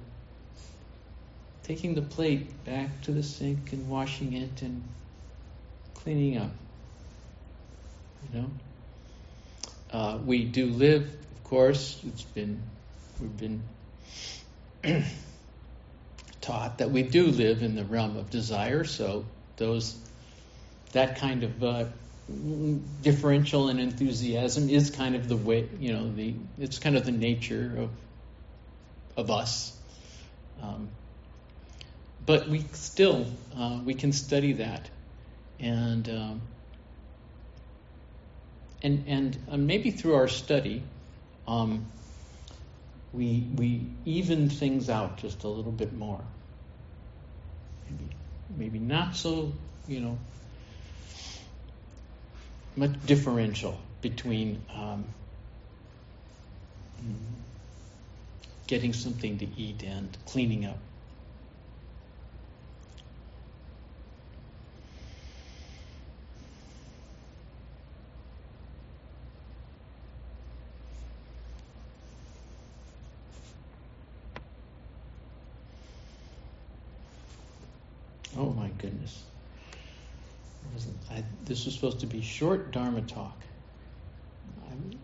taking 1.65 1.95
the 1.95 2.03
plate 2.03 2.65
back 2.65 3.01
to 3.03 3.11
the 3.11 3.23
sink 3.23 3.73
and 3.73 3.89
washing 3.89 4.35
it 4.35 4.63
and 4.63 4.85
cleaning 5.95 6.39
up. 6.39 6.53
You 8.33 8.41
know? 8.41 8.51
Uh, 9.93 10.19
we 10.25 10.45
do 10.45 10.67
live, 10.67 11.03
of 11.05 11.45
course, 11.45 12.01
it's 12.07 12.23
been, 12.23 12.63
we've 13.21 13.37
been 13.37 13.63
taught 16.41 16.79
that 16.79 16.91
we 16.91 17.03
do 17.03 17.27
live 17.27 17.63
in 17.63 17.75
the 17.75 17.85
realm 17.85 18.17
of 18.17 18.31
desire, 18.31 18.85
so 18.85 19.25
those, 19.57 19.97
that 20.93 21.19
kind 21.19 21.45
of 21.45 21.63
uh, 21.63 21.85
differential 23.03 23.69
and 23.69 23.79
enthusiasm 23.79 24.69
is 24.69 24.91
kind 24.91 25.15
of 25.15 25.29
the 25.29 25.37
way, 25.37 25.69
you 25.79 25.93
know, 25.93 26.13
the, 26.13 26.35
it's 26.59 26.79
kind 26.79 26.97
of 26.97 27.05
the 27.05 27.13
nature 27.13 27.73
of, 27.79 27.91
of 29.17 29.31
us. 29.31 29.77
Um, 30.63 30.89
but 32.25 32.49
we 32.49 32.65
still, 32.73 33.27
uh, 33.57 33.81
we 33.85 33.95
can 33.95 34.13
study 34.13 34.55
that. 34.55 34.91
And, 35.61 36.09
um, 36.09 36.41
and 38.83 39.05
and 39.07 39.67
maybe 39.67 39.91
through 39.91 40.15
our 40.15 40.29
study, 40.29 40.83
um, 41.49 41.87
we 43.13 43.47
we 43.57 43.87
even 44.05 44.49
things 44.49 44.91
out 44.91 45.19
just 45.19 45.45
a 45.45 45.49
little 45.49 45.73
bit 45.73 45.93
more. 45.93 46.21
Maybe 47.89 48.11
maybe 48.57 48.79
not 48.79 49.17
so 49.17 49.53
you 49.89 50.01
know 50.01 50.19
much 52.77 52.93
differential 53.07 53.79
between 54.03 54.63
um, 54.75 55.05
getting 58.67 58.93
something 58.93 59.39
to 59.39 59.47
eat 59.57 59.83
and 59.83 60.17
cleaning 60.27 60.67
up. 60.67 60.79
Oh 78.39 78.51
my 78.51 78.69
goodness. 78.79 79.23
I, 81.11 81.25
this 81.45 81.65
was 81.65 81.66
supposed 81.77 82.01
to 82.01 82.07
be 82.07 82.23
short 82.23 82.73
Dharma 82.73 83.03
talk. 83.03 83.39
I'm 84.71 84.99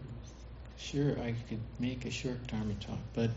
sure 0.78 1.18
I 1.20 1.34
could 1.48 1.60
make 1.78 2.06
a 2.06 2.10
short 2.10 2.46
Dharma 2.46 2.74
talk, 2.74 2.98
but 3.14 3.30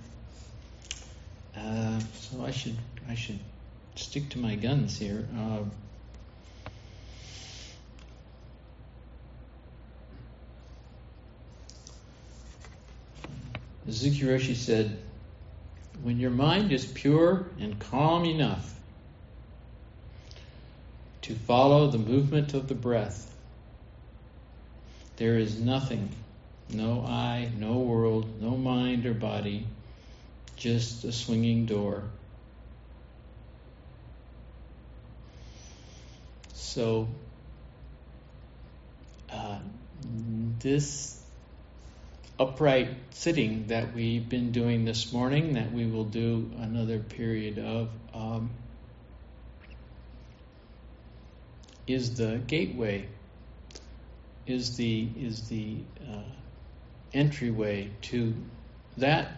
uh, 1.58 2.00
so 2.14 2.44
I 2.46 2.52
should 2.52 2.78
I 3.10 3.16
should 3.16 3.40
stick 3.96 4.30
to 4.30 4.40
my 4.40 4.56
guns 4.56 4.98
here. 4.98 5.28
Uh, 5.38 5.64
Roshi 13.88 14.56
said, 14.56 14.98
"When 16.02 16.20
your 16.20 16.32
mind 16.32 16.72
is 16.72 16.86
pure 16.86 17.48
and 17.60 17.78
calm 17.80 18.26
enough." 18.26 18.76
To 21.26 21.34
follow 21.34 21.88
the 21.88 21.98
movement 21.98 22.54
of 22.54 22.68
the 22.68 22.76
breath. 22.76 23.36
There 25.18 25.40
is 25.40 25.60
nothing, 25.60 26.10
no 26.70 27.02
I, 27.02 27.50
no 27.58 27.80
world, 27.80 28.40
no 28.40 28.52
mind 28.52 29.08
or 29.08 29.16
body, 29.16 29.66
just 30.56 31.04
a 31.04 31.12
swinging 31.12 31.66
door. 31.66 32.04
So, 36.54 37.08
uh, 39.32 39.58
this 40.60 41.20
upright 42.40 42.90
sitting 43.10 43.68
that 43.68 43.96
we've 43.96 44.30
been 44.30 44.52
doing 44.52 44.86
this 44.86 45.12
morning, 45.12 45.54
that 45.54 45.72
we 45.72 45.88
will 45.88 46.04
do 46.04 46.52
another 46.60 47.00
period 47.00 47.58
of, 47.58 47.90
um, 48.14 48.52
is 51.88 52.16
the 52.16 52.40
gateway, 52.48 53.08
is 54.48 54.76
the 54.78 55.08
is 55.18 55.48
the 55.50 55.78
uh, 56.10 56.22
entryway 57.14 57.90
to 58.02 58.34
that 58.98 59.32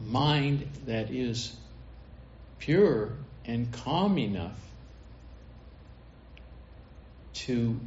mind 0.00 0.68
that 0.86 1.10
is 1.10 1.54
pure 2.58 3.12
and 3.44 3.72
calm 3.72 4.18
enough 4.18 4.58
to 7.34 7.78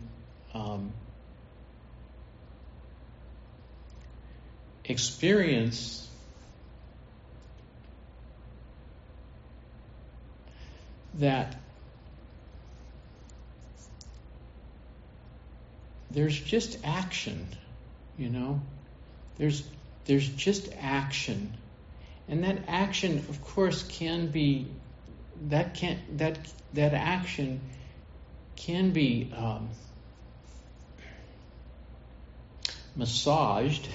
um, 0.54 0.92
experience 4.86 6.08
that 11.16 11.56
there's 16.14 16.40
just 16.40 16.78
action, 16.84 17.48
you 18.18 18.30
know. 18.30 18.62
There's 19.38 19.64
there's 20.06 20.28
just 20.28 20.70
action, 20.80 21.54
and 22.28 22.44
that 22.44 22.60
action, 22.68 23.20
of 23.30 23.42
course, 23.44 23.84
can 23.84 24.28
be 24.28 24.68
that 25.50 25.74
can 25.74 26.00
that 26.18 26.38
that 26.74 26.94
action 26.94 27.62
can 28.56 28.92
be 28.92 29.32
um, 29.36 29.70
massaged 32.96 33.88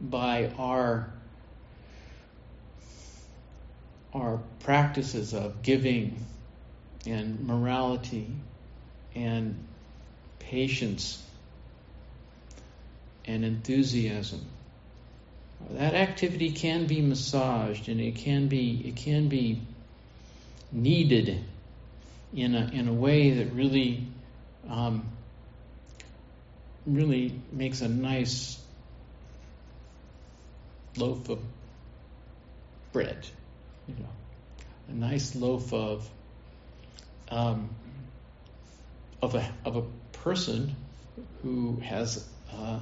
by 0.00 0.50
our 0.58 1.12
our 4.12 4.40
practices 4.60 5.34
of 5.34 5.62
giving 5.62 6.24
and 7.06 7.46
morality 7.46 8.28
and 9.14 9.66
patience, 10.40 11.22
and 13.24 13.44
enthusiasm. 13.44 14.44
That 15.70 15.94
activity 15.94 16.50
can 16.50 16.86
be 16.86 17.00
massaged 17.00 17.88
and 17.88 18.00
it 18.00 18.16
can 18.16 18.48
be 18.48 18.82
it 18.84 18.96
can 18.96 19.28
be 19.28 19.60
kneaded 20.72 21.44
in 22.34 22.54
a 22.54 22.70
in 22.72 22.88
a 22.88 22.92
way 22.92 23.30
that 23.30 23.52
really 23.52 24.06
um, 24.68 25.06
really 26.86 27.32
makes 27.52 27.82
a 27.82 27.88
nice 27.88 28.58
loaf 30.96 31.28
of 31.28 31.38
bread, 32.92 33.26
you 33.86 33.94
know, 33.94 34.08
a 34.88 34.92
nice 34.92 35.34
loaf 35.36 35.72
of 35.72 36.08
um, 37.28 37.68
of 39.22 39.34
a 39.34 39.52
of 39.64 39.76
a 39.76 39.82
person 40.20 40.74
who 41.42 41.76
has, 41.80 42.26
uh, 42.52 42.80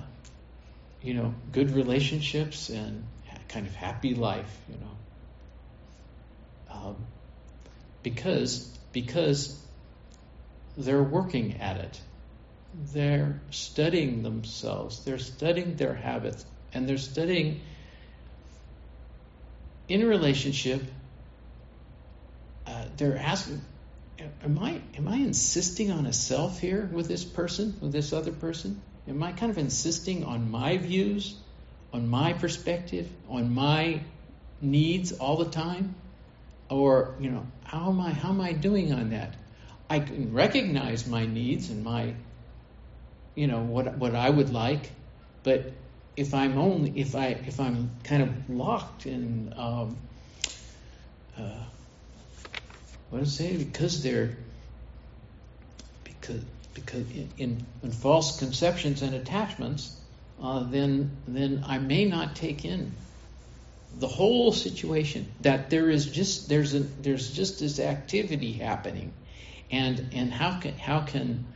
you 1.03 1.15
know, 1.15 1.35
good 1.53 1.71
relationships 1.71 2.69
and 2.69 3.05
kind 3.49 3.67
of 3.67 3.75
happy 3.75 4.15
life, 4.15 4.59
you 4.69 4.77
know, 4.79 4.91
um, 6.71 6.97
because 8.03 8.59
because 8.93 9.59
they're 10.77 11.03
working 11.03 11.61
at 11.61 11.79
it, 11.79 12.01
they're 12.93 13.41
studying 13.51 14.23
themselves, 14.23 15.05
they're 15.05 15.19
studying 15.19 15.77
their 15.77 15.95
habits, 15.95 16.45
and 16.73 16.89
they're 16.89 16.99
studying 16.99 17.61
in 19.89 20.03
a 20.03 20.07
relationship. 20.07 20.83
Uh, 22.67 22.85
they're 22.99 23.17
asking 23.17 23.63
am 24.43 24.59
I 24.59 24.81
am 24.97 25.09
I 25.09 25.17
insisting 25.17 25.91
on 25.91 26.07
a 26.07 26.13
self 26.13 26.59
here 26.59 26.89
with 26.93 27.09
this 27.09 27.25
person, 27.25 27.77
with 27.81 27.93
this 27.93 28.13
other 28.13 28.33
person? 28.33 28.81
Am 29.07 29.23
I 29.23 29.33
kind 29.33 29.51
of 29.51 29.59
insisting 29.59 30.25
on 30.25 30.51
my 30.51 30.77
views, 30.77 31.37
on 31.93 32.09
my 32.09 32.33
perspective, 32.33 33.09
on 33.29 33.55
my 33.55 34.01
needs 34.61 35.13
all 35.13 35.37
the 35.37 35.51
time? 35.51 35.95
Or, 36.69 37.15
you 37.19 37.31
know, 37.31 37.47
how 37.65 37.89
am 37.89 38.01
I 38.01 38.11
how 38.11 38.31
am 38.31 38.41
I 38.41 38.53
doing 38.53 38.93
on 38.93 39.11
that? 39.11 39.35
I 39.89 40.01
can 40.01 40.35
recognize 40.35 41.07
my 41.07 41.25
needs 41.25 41.71
and 41.71 41.83
my 41.83 42.15
you 43.35 43.47
know 43.47 43.61
what 43.61 43.97
what 43.97 44.15
I 44.15 44.29
would 44.29 44.51
like, 44.51 44.91
but 45.43 45.73
if 46.17 46.35
I'm 46.35 46.59
only 46.59 46.99
if 46.99 47.15
I 47.15 47.29
if 47.47 47.61
I'm 47.61 47.91
kind 48.05 48.23
of 48.23 48.51
locked 48.51 49.07
in 49.07 49.55
um, 49.57 49.97
uh, 51.39 51.65
what 53.11 53.21
does 53.21 53.29
it 53.29 53.37
say? 53.37 53.57
Because 53.57 54.03
they're 54.03 54.37
because 56.05 56.43
because 56.75 57.11
in, 57.39 57.65
in, 57.83 57.91
false 57.91 58.39
conceptions 58.39 59.03
and 59.03 59.15
attachments, 59.15 59.97
uh, 60.43 60.65
then 60.65 61.11
then 61.27 61.65
I 61.67 61.79
may 61.79 62.05
not 62.05 62.37
take 62.37 62.65
in 62.65 62.93
the 63.99 64.09
whole 64.09 64.53
situation. 64.53 65.31
That 65.41 65.71
there 65.71 65.89
is 65.89 66.07
just 66.07 66.49
there's 66.49 66.75
a 66.75 66.81
there's 66.81 67.31
just 67.35 67.61
this 67.61 67.81
activity 67.81 68.53
happening, 68.53 69.13
and 69.71 70.11
and 70.13 70.33
how 70.33 70.61
can 70.61 70.77
how 70.79 71.01
can 71.01 71.47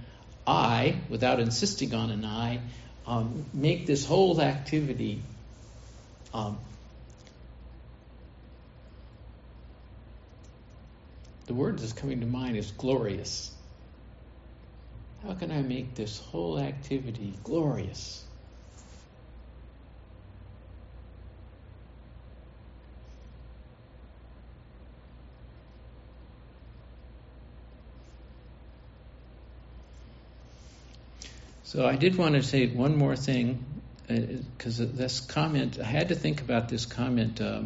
I, 0.47 0.97
without 1.09 1.39
insisting 1.39 1.95
on 1.95 2.11
an 2.11 2.25
I, 2.25 2.61
um, 3.07 3.45
make 3.53 3.87
this 3.87 4.05
whole 4.05 4.41
activity 4.41 5.23
um, 6.35 6.59
the 11.47 11.55
word 11.55 11.79
that's 11.79 11.93
coming 11.93 12.21
to 12.21 12.27
mind 12.27 12.57
is 12.57 12.71
glorious. 12.71 13.53
How 15.23 15.35
can 15.35 15.51
I 15.51 15.63
make 15.63 15.95
this 15.95 16.19
whole 16.19 16.59
activity 16.59 17.35
glorious? 17.45 18.25
So 31.65 31.87
I 31.87 31.97
did 31.97 32.17
want 32.17 32.35
to 32.35 32.43
say 32.43 32.67
one 32.67 32.99
more 32.99 33.17
thing 33.17 33.65
because 34.07 34.81
uh, 34.81 34.87
this 34.93 35.21
comment, 35.21 35.79
I 35.81 35.85
had 35.85 36.09
to 36.09 36.15
think 36.15 36.43
about 36.43 36.69
this 36.69 36.85
comment 36.85 37.41
uh, 37.41 37.63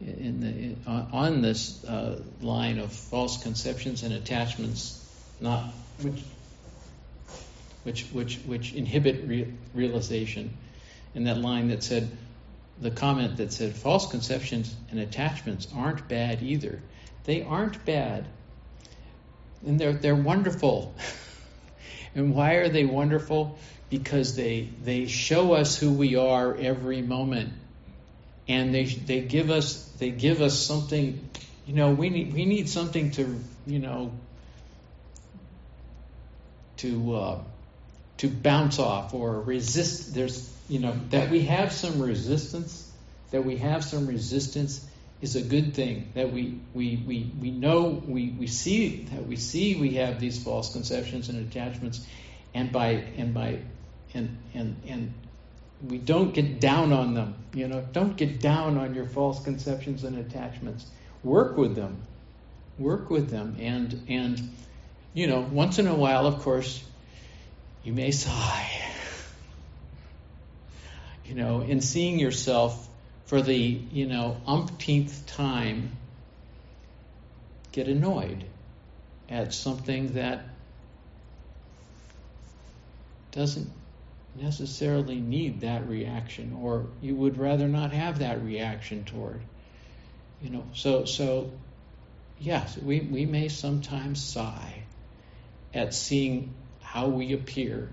in 0.00 0.40
the, 0.40 0.90
on 0.90 1.42
this 1.42 1.84
uh, 1.84 2.20
line 2.40 2.78
of 2.78 2.92
false 2.92 3.42
conceptions 3.42 4.02
and 4.02 4.12
attachments, 4.12 5.00
not 5.40 5.72
which 6.02 6.22
which 7.84 8.02
which 8.12 8.36
which 8.46 8.72
inhibit 8.72 9.26
re- 9.26 9.52
realization. 9.74 10.56
In 11.14 11.24
that 11.24 11.38
line 11.38 11.68
that 11.68 11.84
said, 11.84 12.10
the 12.80 12.90
comment 12.90 13.36
that 13.36 13.52
said 13.52 13.76
false 13.76 14.10
conceptions 14.10 14.74
and 14.90 14.98
attachments 14.98 15.68
aren't 15.74 16.08
bad 16.08 16.42
either. 16.42 16.82
They 17.24 17.42
aren't 17.42 17.84
bad, 17.84 18.26
and 19.64 19.78
they're 19.78 19.92
they're 19.92 20.16
wonderful. 20.16 20.94
And 22.16 22.32
why 22.32 22.54
are 22.54 22.68
they 22.68 22.84
wonderful? 22.84 23.58
Because 23.90 24.36
they 24.36 24.68
they 24.82 25.06
show 25.06 25.54
us 25.54 25.76
who 25.76 25.92
we 25.92 26.14
are 26.14 26.56
every 26.56 27.02
moment, 27.02 27.52
and 28.48 28.74
they 28.74 28.84
they 28.84 29.20
give 29.20 29.50
us 29.50 29.84
they 29.98 30.10
give 30.10 30.40
us 30.40 30.58
something. 30.58 31.28
You 31.66 31.74
know, 31.74 31.92
we 31.92 32.10
need 32.10 32.32
we 32.34 32.44
need 32.44 32.68
something 32.68 33.10
to 33.12 33.40
you 33.66 33.78
know 33.78 34.12
to 36.78 37.14
uh, 37.16 37.38
to 38.18 38.28
bounce 38.28 38.78
off 38.78 39.14
or 39.14 39.40
resist. 39.40 40.14
There's 40.14 40.52
you 40.68 40.80
know 40.80 40.94
that 41.10 41.30
we 41.30 41.42
have 41.42 41.72
some 41.72 42.00
resistance. 42.00 42.90
That 43.30 43.44
we 43.44 43.56
have 43.56 43.82
some 43.82 44.06
resistance 44.06 44.86
is 45.20 45.34
a 45.34 45.42
good 45.42 45.74
thing. 45.74 46.12
That 46.14 46.32
we 46.32 46.60
we 46.74 47.02
we, 47.06 47.32
we 47.40 47.50
know 47.50 48.02
we, 48.06 48.30
we 48.30 48.46
see 48.46 49.04
that 49.12 49.26
we 49.26 49.36
see 49.36 49.74
we 49.80 49.94
have 49.94 50.20
these 50.20 50.42
false 50.42 50.72
conceptions 50.72 51.28
and 51.28 51.50
attachments, 51.50 52.06
and 52.52 52.70
by 52.70 53.04
and 53.16 53.32
by 53.32 53.60
and 54.12 54.36
and 54.52 54.76
and 54.86 55.14
we 55.82 55.98
don't 55.98 56.32
get 56.32 56.60
down 56.60 56.92
on 56.92 57.14
them. 57.14 57.34
You 57.52 57.68
know, 57.68 57.86
don't 57.92 58.16
get 58.16 58.40
down 58.40 58.78
on 58.78 58.94
your 58.94 59.06
false 59.06 59.42
conceptions 59.42 60.04
and 60.04 60.18
attachments. 60.18 60.86
Work 61.22 61.56
with 61.56 61.74
them. 61.74 62.02
Work 62.78 63.10
with 63.10 63.30
them 63.30 63.56
and 63.60 64.04
and 64.08 64.50
you 65.12 65.28
know, 65.28 65.40
once 65.40 65.78
in 65.78 65.86
a 65.86 65.94
while 65.94 66.26
of 66.26 66.40
course 66.40 66.82
you 67.82 67.92
may 67.92 68.10
sigh. 68.10 68.70
You 71.26 71.34
know, 71.34 71.62
in 71.62 71.80
seeing 71.80 72.18
yourself 72.18 72.86
for 73.24 73.40
the, 73.40 73.56
you 73.56 74.06
know, 74.06 74.36
umpteenth 74.46 75.26
time 75.26 75.92
get 77.72 77.88
annoyed 77.88 78.44
at 79.28 79.54
something 79.54 80.12
that 80.12 80.44
doesn't 83.32 83.70
necessarily 84.34 85.20
need 85.20 85.60
that 85.60 85.88
reaction 85.88 86.56
or 86.60 86.86
you 87.00 87.14
would 87.14 87.38
rather 87.38 87.68
not 87.68 87.92
have 87.92 88.18
that 88.18 88.42
reaction 88.42 89.04
toward 89.04 89.40
you 90.42 90.50
know 90.50 90.64
so 90.74 91.04
so 91.04 91.52
yes 92.38 92.76
we, 92.78 93.00
we 93.00 93.26
may 93.26 93.48
sometimes 93.48 94.22
sigh 94.22 94.82
at 95.72 95.94
seeing 95.94 96.52
how 96.82 97.06
we 97.06 97.32
appear 97.32 97.88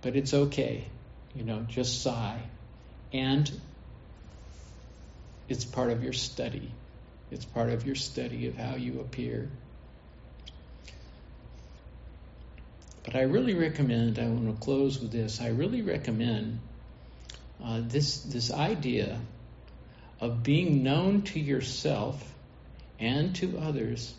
but 0.00 0.16
it's 0.16 0.32
okay 0.32 0.84
you 1.34 1.44
know 1.44 1.60
just 1.68 2.02
sigh 2.02 2.40
and 3.12 3.50
it's 5.48 5.64
part 5.64 5.90
of 5.90 6.04
your 6.04 6.12
study. 6.12 6.70
It's 7.30 7.44
part 7.44 7.70
of 7.70 7.86
your 7.86 7.94
study 7.94 8.48
of 8.48 8.56
how 8.56 8.76
you 8.76 9.00
appear. 9.00 9.50
But 13.08 13.16
I 13.16 13.22
really 13.22 13.54
recommend, 13.54 14.18
I 14.18 14.26
want 14.26 14.54
to 14.54 14.62
close 14.62 15.00
with 15.00 15.10
this, 15.10 15.40
I 15.40 15.48
really 15.48 15.80
recommend 15.80 16.58
uh, 17.64 17.80
this, 17.82 18.20
this 18.20 18.52
idea 18.52 19.18
of 20.20 20.42
being 20.42 20.82
known 20.82 21.22
to 21.22 21.40
yourself 21.40 22.22
and 23.00 23.34
to 23.36 23.60
others 23.60 24.12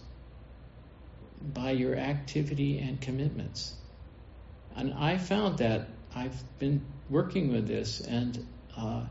by 1.54 1.70
your 1.70 1.98
activity 1.98 2.80
and 2.80 3.00
commitments. 3.00 3.76
And 4.76 4.96
I 4.96 5.20
found 5.20 5.60
that 5.60 5.88
I've 6.16 6.42
been 6.58 6.84
working 7.12 7.54
with 7.54 7.68
this 7.68 8.02
and 8.02 8.44
uh, 8.76 9.04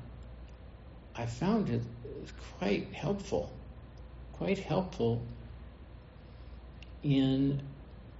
I 1.15 1.27
found 1.27 1.71
it 1.71 1.83
quite 2.59 2.93
helpful, 2.95 3.49
quite 4.33 4.59
helpful 4.59 5.23
in 7.05 7.63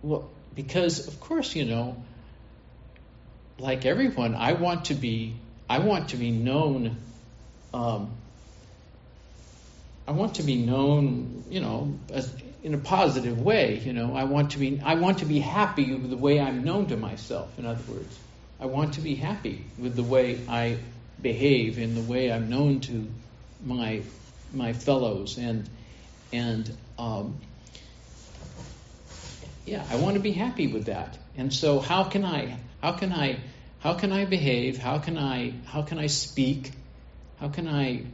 well 0.03 0.31
because 0.55 1.07
of 1.09 1.21
course 1.21 1.55
you 1.55 1.65
know 1.65 2.03
like 3.59 3.85
everyone 3.87 4.35
I 4.35 4.53
want 4.53 4.87
to 4.87 4.95
be 4.95 5.35
I 5.69 5.81
want 5.81 6.11
to 6.11 6.17
be 6.17 6.31
known 6.31 6.97
um, 7.75 8.11
I 10.07 10.13
want 10.13 10.37
to 10.37 10.43
be 10.43 10.57
known 10.57 11.45
you 11.51 11.61
know 11.61 11.99
as, 12.11 12.33
in 12.63 12.75
a 12.75 12.79
positive 12.79 13.41
way 13.41 13.79
you 13.85 13.93
know. 13.93 14.15
I 14.15 14.25
want 14.25 14.53
to 14.53 14.59
be 14.59 14.81
I 14.85 14.95
want 14.95 15.19
to 15.19 15.27
be 15.27 15.39
happy 15.39 15.93
with 15.95 16.11
the 16.11 16.17
way 16.17 16.41
I'm 16.41 16.65
known 16.65 16.87
to 16.87 16.97
myself 16.97 17.59
in 17.59 17.67
other 17.67 17.83
words. 17.93 18.19
I 18.61 18.67
want 18.67 18.95
to 18.95 19.01
be 19.01 19.15
happy 19.15 19.65
with 19.79 19.95
the 19.95 20.03
way 20.03 20.41
I 20.49 20.79
behave 21.21 21.79
in 21.79 21.95
the 21.95 22.01
way 22.01 22.33
I'm 22.33 22.49
known 22.49 22.81
to 22.81 23.09
my 23.65 24.03
my 24.53 24.73
fellows 24.73 25.39
and 25.39 25.69
and 26.33 26.77
um, 26.99 27.39
yeah, 29.69 29.85
I 29.91 29.97
want 29.97 30.15
to 30.15 30.21
be 30.21 30.33
happy 30.33 30.67
with 30.67 30.87
that. 30.87 31.19
And 31.37 31.53
so 31.53 31.79
how 31.79 32.05
can 32.05 32.25
I 32.25 32.59
how 32.83 32.93
can 32.93 33.13
I 33.13 33.39
how 33.81 33.95
can 33.95 34.13
I 34.13 34.25
behave? 34.25 34.79
How 34.79 34.99
can 34.99 35.19
I 35.19 35.53
how 35.67 35.83
can 35.83 35.99
I 35.99 36.07
speak? 36.07 36.73
How 37.41 37.49
can 37.49 37.69
I 37.69 38.05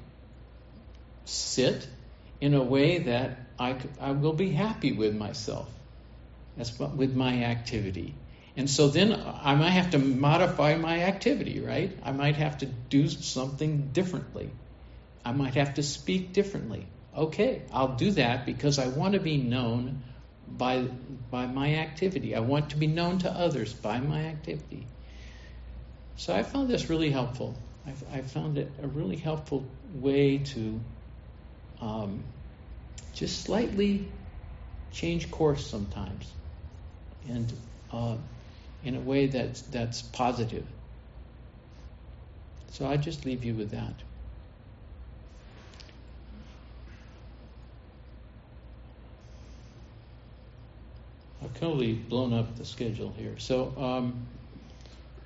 sit 1.25 1.87
in 2.41 2.55
a 2.55 2.63
way 2.63 2.99
that 2.99 3.39
I, 3.59 3.77
I 4.01 4.13
will 4.13 4.35
be 4.35 4.51
happy 4.51 4.93
with 4.93 5.15
myself? 5.17 5.69
That's 6.57 6.79
with 6.79 7.15
my 7.15 7.45
activity. 7.45 8.15
And 8.57 8.71
so 8.71 8.89
then 8.89 9.13
I 9.13 9.55
might 9.55 9.71
have 9.71 9.91
to 9.91 9.99
modify 9.99 10.77
my 10.77 11.01
activity, 11.01 11.61
right? 11.61 11.97
I 12.05 12.13
might 12.13 12.37
have 12.37 12.59
to 12.59 12.67
do 12.67 13.09
something 13.09 13.89
differently. 13.93 14.51
I 15.25 15.33
might 15.33 15.55
have 15.55 15.75
to 15.75 15.83
speak 15.83 16.33
differently. 16.33 16.87
Okay, 17.17 17.63
I'll 17.73 17.97
do 17.97 18.13
that 18.13 18.45
because 18.45 18.79
I 18.79 18.89
want 18.89 19.15
to 19.15 19.21
be 19.21 19.39
known 19.39 20.03
by 20.47 20.82
by 21.30 21.47
my 21.47 21.74
activity. 21.76 22.34
I 22.34 22.40
want 22.40 22.70
to 22.70 22.76
be 22.76 22.86
known 22.86 23.18
to 23.20 23.30
others 23.30 23.72
by 23.72 23.99
my 24.01 24.24
activity. 24.24 24.86
So 26.16 26.34
I 26.34 26.42
found 26.42 26.68
this 26.68 26.88
really 26.88 27.11
helpful. 27.11 27.57
I, 27.86 28.18
I 28.18 28.22
found 28.22 28.59
it 28.59 28.70
a 28.82 28.86
really 28.86 29.16
helpful 29.16 29.68
way 29.92 30.38
to 30.38 30.80
um, 31.80 32.24
just 33.12 33.42
slightly 33.42 34.12
change 34.90 35.30
course 35.30 35.66
sometimes, 35.66 36.32
and 37.28 37.53
uh, 37.92 38.16
in 38.82 38.97
a 38.97 39.01
way 39.01 39.26
that's 39.26 39.62
that's 39.62 40.03
positive. 40.03 40.66
So 42.70 42.86
I 42.86 42.97
just 42.97 43.24
leave 43.24 43.45
you 43.45 43.55
with 43.55 43.70
that. 43.70 43.95
I've 51.45 51.61
totally 51.61 51.92
blown 51.92 52.32
up 52.32 52.57
the 52.57 52.64
schedule 52.64 53.12
here. 53.18 53.38
So, 53.38 53.74
um, 53.76 54.26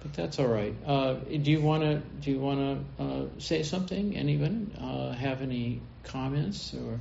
but 0.02 0.14
that's 0.14 0.38
all 0.40 0.48
right. 0.48 0.74
Uh, 0.84 1.14
do 1.14 1.50
you 1.50 1.60
want 1.60 1.82
to 1.84 2.02
do 2.20 2.32
you 2.32 2.40
want 2.40 2.86
to 2.98 3.02
uh, 3.02 3.24
say 3.38 3.62
something? 3.62 4.16
Anyone 4.16 4.72
uh, 4.80 5.12
have 5.12 5.42
any 5.42 5.80
comments 6.02 6.74
or 6.74 6.98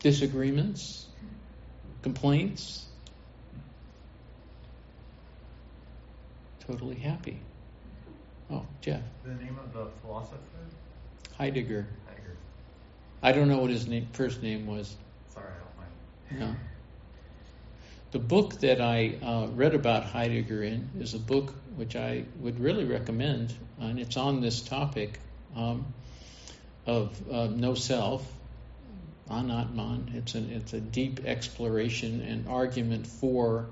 disagreements, 0.00 1.06
complaints? 2.02 2.84
Totally 6.60 6.96
happy. 6.96 7.40
Oh, 8.50 8.64
Jeff. 8.80 9.02
The 9.24 9.34
name 9.34 9.56
of 9.58 9.72
the 9.72 9.86
philosopher? 10.02 10.36
Heidegger. 11.36 11.86
I 13.26 13.32
don't 13.32 13.48
know 13.48 13.58
what 13.58 13.70
his 13.70 13.88
name, 13.88 14.06
first 14.12 14.40
name 14.40 14.68
was. 14.68 14.94
Sorry, 15.34 15.46
I 15.48 16.38
don't 16.38 16.40
mind. 16.46 16.54
No. 16.54 16.60
the 18.12 18.20
book 18.20 18.60
that 18.60 18.80
I 18.80 19.16
uh, 19.20 19.48
read 19.48 19.74
about 19.74 20.04
Heidegger 20.04 20.62
in 20.62 20.88
is 21.00 21.14
a 21.14 21.18
book 21.18 21.52
which 21.74 21.96
I 21.96 22.24
would 22.38 22.60
really 22.60 22.84
recommend, 22.84 23.52
and 23.80 23.98
it's 23.98 24.16
on 24.16 24.42
this 24.42 24.60
topic 24.60 25.18
um, 25.56 25.86
of 26.86 27.20
uh, 27.28 27.48
no 27.48 27.74
self, 27.74 28.24
anatman. 29.28 30.14
It's 30.14 30.36
a, 30.36 30.38
it's 30.38 30.72
a 30.74 30.80
deep 30.80 31.24
exploration 31.24 32.20
and 32.20 32.46
argument 32.46 33.08
for 33.08 33.66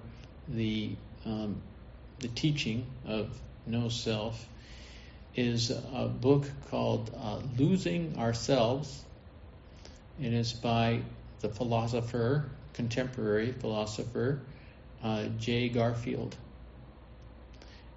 the 0.49 0.97
um, 1.25 1.63
the 2.19 2.27
teaching 2.27 2.87
of 3.07 3.31
no 3.67 3.89
self. 3.89 4.49
Is 5.37 5.71
a 5.71 6.09
book 6.09 6.51
called 6.71 7.17
uh, 7.17 7.39
Losing 7.57 8.19
Ourselves. 8.19 9.05
It 10.21 10.33
is 10.33 10.53
by 10.53 11.01
the 11.41 11.49
philosopher 11.49 12.47
contemporary 12.73 13.53
philosopher 13.53 14.41
uh, 15.03 15.27
Jay 15.39 15.69
Garfield. 15.69 16.37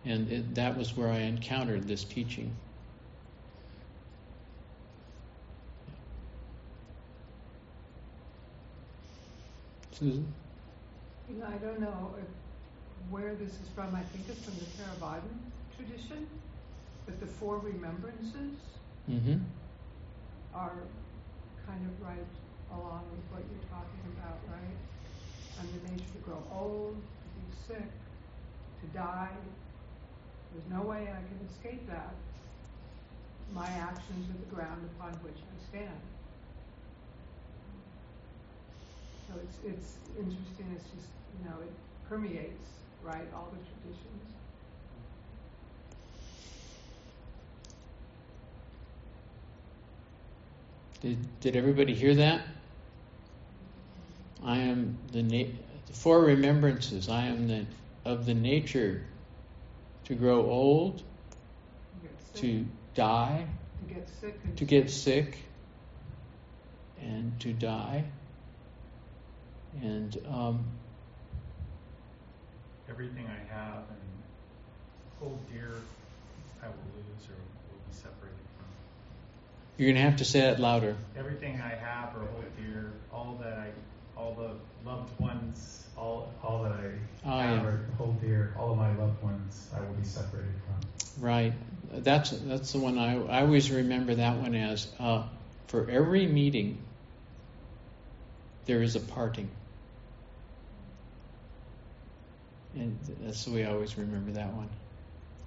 And 0.06 0.32
it, 0.32 0.56
that 0.56 0.78
was 0.78 0.96
where 0.96 1.10
I 1.10 1.20
encountered 1.20 1.88
this 1.88 2.04
teaching. 2.04 2.56
Susan? 9.92 10.32
You 11.30 11.38
know, 11.38 11.48
I 11.48 11.58
don't 11.58 11.80
know 11.80 12.14
if, 12.20 12.28
where 13.10 13.34
this 13.36 13.50
is 13.50 13.68
from. 13.74 13.96
I 13.96 14.02
think 14.02 14.26
it's 14.30 14.46
from 14.46 14.54
the 14.56 14.66
Theravadan 14.66 15.22
tradition, 15.76 16.28
but 17.06 17.20
the 17.20 17.26
four 17.26 17.58
remembrances 17.58 18.54
mm-hmm. 19.10 19.38
are 20.54 20.74
kind 21.68 21.84
of 21.84 21.94
right 22.00 22.28
along 22.72 23.04
with 23.12 23.24
what 23.36 23.44
you're 23.44 23.68
talking 23.68 24.04
about, 24.16 24.40
right? 24.48 24.80
And 25.60 25.68
the 25.76 25.82
nature 25.92 26.12
to 26.16 26.22
grow 26.24 26.42
old, 26.50 26.96
to 26.96 27.28
be 27.36 27.46
sick, 27.68 27.92
to 28.80 28.86
die. 28.96 29.36
There's 30.54 30.70
no 30.72 30.88
way 30.88 31.12
I 31.12 31.22
can 31.28 31.40
escape 31.52 31.86
that. 31.92 32.16
My 33.54 33.68
actions 33.68 34.30
are 34.32 34.40
the 34.40 34.56
ground 34.56 34.88
upon 34.96 35.12
which 35.24 35.40
I 35.44 35.56
stand. 35.70 36.02
So 39.28 39.36
it's 39.44 39.60
it's 39.68 39.98
interesting. 40.18 40.72
It's 40.76 40.88
just 40.96 41.12
you 41.36 41.50
know 41.50 41.60
it 41.60 41.72
permeates 42.08 42.80
right 43.04 43.28
all 43.36 43.52
the 43.52 43.60
traditions. 43.60 44.37
Did, 51.02 51.40
did 51.42 51.56
everybody 51.56 51.94
hear 51.94 52.16
that? 52.16 52.42
I 54.44 54.58
am 54.58 54.98
the, 55.12 55.22
na- 55.22 55.52
the 55.86 55.94
four 55.94 56.22
remembrances. 56.22 57.10
I 57.10 57.26
am 57.28 57.48
the 57.48 57.66
of 58.06 58.26
the 58.26 58.34
nature 58.34 59.04
to 60.06 60.16
grow 60.16 60.50
old, 60.50 61.04
to 62.36 62.66
die, 62.96 63.46
to 63.86 63.94
get 63.94 64.10
sick, 64.10 64.56
to 64.56 64.66
get 64.66 64.90
sick, 64.90 65.38
and 67.02 67.38
to 67.42 67.52
die, 67.52 68.06
and 69.82 70.18
um, 70.30 70.64
everything 72.90 73.28
I 73.28 73.54
have 73.54 73.84
and 73.90 74.24
hold 75.20 75.40
dear, 75.52 75.74
I 76.64 76.68
will 76.68 76.76
lose 76.96 77.28
or 77.30 77.36
will 77.36 77.82
be 77.90 77.94
separated 77.94 78.38
from. 78.38 78.47
You're 79.78 79.88
going 79.88 79.96
to 79.96 80.02
have 80.02 80.18
to 80.18 80.26
say 80.26 80.40
it 80.50 80.60
louder. 80.60 80.96
Everything 81.16 81.62
I 81.62 81.76
have 81.76 82.16
or 82.16 82.26
hold 82.26 82.46
dear, 82.58 82.94
all 83.14 83.40
that 83.44 83.54
I 83.54 83.70
all 84.18 84.34
the 84.34 84.90
loved 84.90 85.20
ones, 85.20 85.86
all 85.96 86.34
all 86.44 86.64
that 86.64 86.72
I 86.72 86.92
oh, 87.26 87.38
have 87.38 87.64
yeah. 87.64 87.70
or 87.70 87.86
hold 87.98 88.20
dear, 88.20 88.56
all 88.58 88.72
of 88.72 88.78
my 88.78 88.96
loved 88.96 89.22
ones, 89.22 89.70
I 89.76 89.82
will 89.82 89.94
be 89.94 90.04
separated 90.04 90.54
from. 90.66 91.24
Right. 91.24 91.54
That's 91.92 92.32
that's 92.32 92.72
the 92.72 92.80
one 92.80 92.98
I 92.98 93.24
I 93.28 93.42
always 93.42 93.70
remember 93.70 94.16
that 94.16 94.38
one 94.38 94.56
as 94.56 94.88
uh, 95.00 95.24
for 95.68 95.90
every 95.90 96.26
meeting 96.26 96.80
there 98.66 98.82
is 98.82 98.96
a 98.96 99.00
parting. 99.00 99.50
And 102.76 102.98
that's 103.22 103.46
the 103.46 103.52
way 103.52 103.66
I 103.66 103.72
always 103.72 103.98
remember 103.98 104.32
that 104.32 104.54
one. 104.54 104.70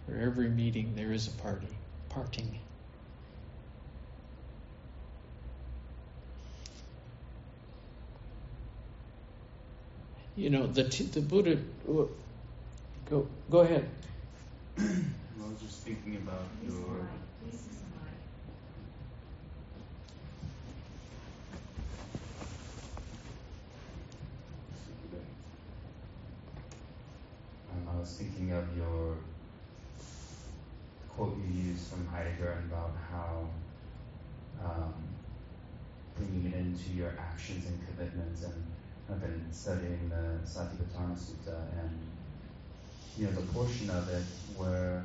For 0.07 0.17
every 0.17 0.49
meeting 0.49 0.95
there 0.97 1.13
is 1.13 1.29
a 1.29 1.33
party, 1.33 1.69
parting. 2.09 2.59
You 10.41 10.49
know, 10.49 10.67
the 10.67 10.85
the 10.85 11.21
Buddha. 11.21 11.59
Go 11.87 13.29
go 13.51 13.59
ahead. 13.61 13.87
I 14.79 14.83
was 15.39 15.61
just 15.61 15.83
thinking 15.83 16.17
about 16.17 16.47
your. 16.65 17.01
Um, 27.71 27.89
I 27.93 28.01
was 28.01 28.17
thinking 28.17 28.53
of 28.53 28.65
your 28.75 29.17
quote 31.15 31.37
you 31.37 31.71
used 31.71 31.89
from 31.89 32.07
Heidegger 32.07 32.65
about 32.67 32.93
how 33.11 33.47
um, 34.65 34.95
bringing 36.17 36.51
it 36.51 36.57
into 36.57 36.93
your 36.97 37.13
actions 37.19 37.67
and 37.67 37.79
commitments 37.87 38.45
and 38.45 38.55
I've 39.11 39.21
been 39.21 39.45
studying 39.51 40.09
the 40.09 40.47
Satipatthana 40.49 41.19
Sutta 41.19 41.57
and 41.81 41.91
you 43.19 43.27
know 43.27 43.33
the 43.33 43.47
portion 43.53 43.91
of 43.91 44.09
it 44.09 44.23
where 44.57 45.05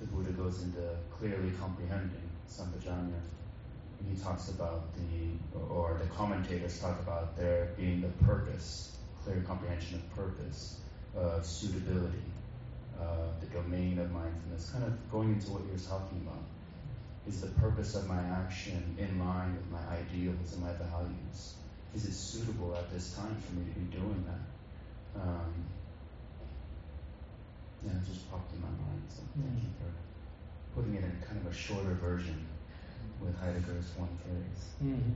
the 0.00 0.06
Buddha 0.08 0.32
goes 0.32 0.62
into 0.62 0.80
clearly 1.16 1.52
comprehending 1.60 2.28
Sampajanya. 2.48 3.22
And 4.00 4.16
he 4.16 4.20
talks 4.20 4.48
about 4.48 4.82
the, 4.96 5.58
or 5.70 6.00
the 6.02 6.08
commentators 6.08 6.80
talk 6.80 6.98
about 7.00 7.36
there 7.36 7.68
being 7.76 8.00
the 8.00 8.08
purpose, 8.24 8.96
clear 9.22 9.44
comprehension 9.46 10.02
of 10.02 10.16
purpose, 10.16 10.80
of 11.16 11.46
suitability, 11.46 12.24
uh, 13.00 13.28
the 13.40 13.46
domain 13.46 14.00
of 14.00 14.10
mindfulness, 14.10 14.70
kind 14.70 14.82
of 14.84 15.12
going 15.12 15.34
into 15.34 15.50
what 15.52 15.62
you're 15.68 15.78
talking 15.78 16.20
about. 16.26 16.42
Is 17.28 17.40
the 17.40 17.48
purpose 17.60 17.94
of 17.94 18.08
my 18.08 18.20
action 18.20 18.96
in 18.98 19.20
line 19.20 19.54
with 19.54 19.70
my 19.70 19.96
ideals 19.96 20.54
and 20.54 20.62
my 20.64 20.72
values? 20.72 21.54
Is 21.94 22.06
it 22.06 22.12
suitable 22.12 22.74
at 22.76 22.90
this 22.92 23.14
time 23.14 23.36
for 23.46 23.54
me 23.54 23.64
to 23.72 23.80
be 23.80 23.96
doing 23.96 24.24
that? 24.26 25.22
Um, 25.22 25.52
yeah, 27.84 27.92
it 27.92 28.06
just 28.06 28.30
popped 28.30 28.52
in 28.54 28.60
my 28.60 28.68
mind. 28.68 29.02
So 29.08 29.22
thank 29.34 29.62
you 29.62 29.68
for 29.78 30.80
putting 30.80 30.94
it 30.94 31.04
in 31.04 31.12
kind 31.26 31.44
of 31.44 31.52
a 31.52 31.54
shorter 31.54 31.94
version 31.94 32.46
with 33.20 33.38
Heidegger's 33.40 33.90
one 33.96 34.08
phrase. 34.24 34.64
Mm-hmm. 34.82 35.10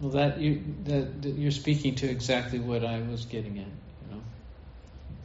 Well, 0.00 0.12
that 0.12 0.40
you 0.40 0.62
that, 0.84 1.22
that, 1.22 1.28
you're 1.28 1.50
speaking 1.50 1.94
to 1.96 2.08
exactly 2.08 2.58
what 2.58 2.84
I 2.84 3.02
was 3.02 3.26
getting 3.26 3.58
at. 3.58 3.66
You 3.66 4.14
know, 4.14 4.22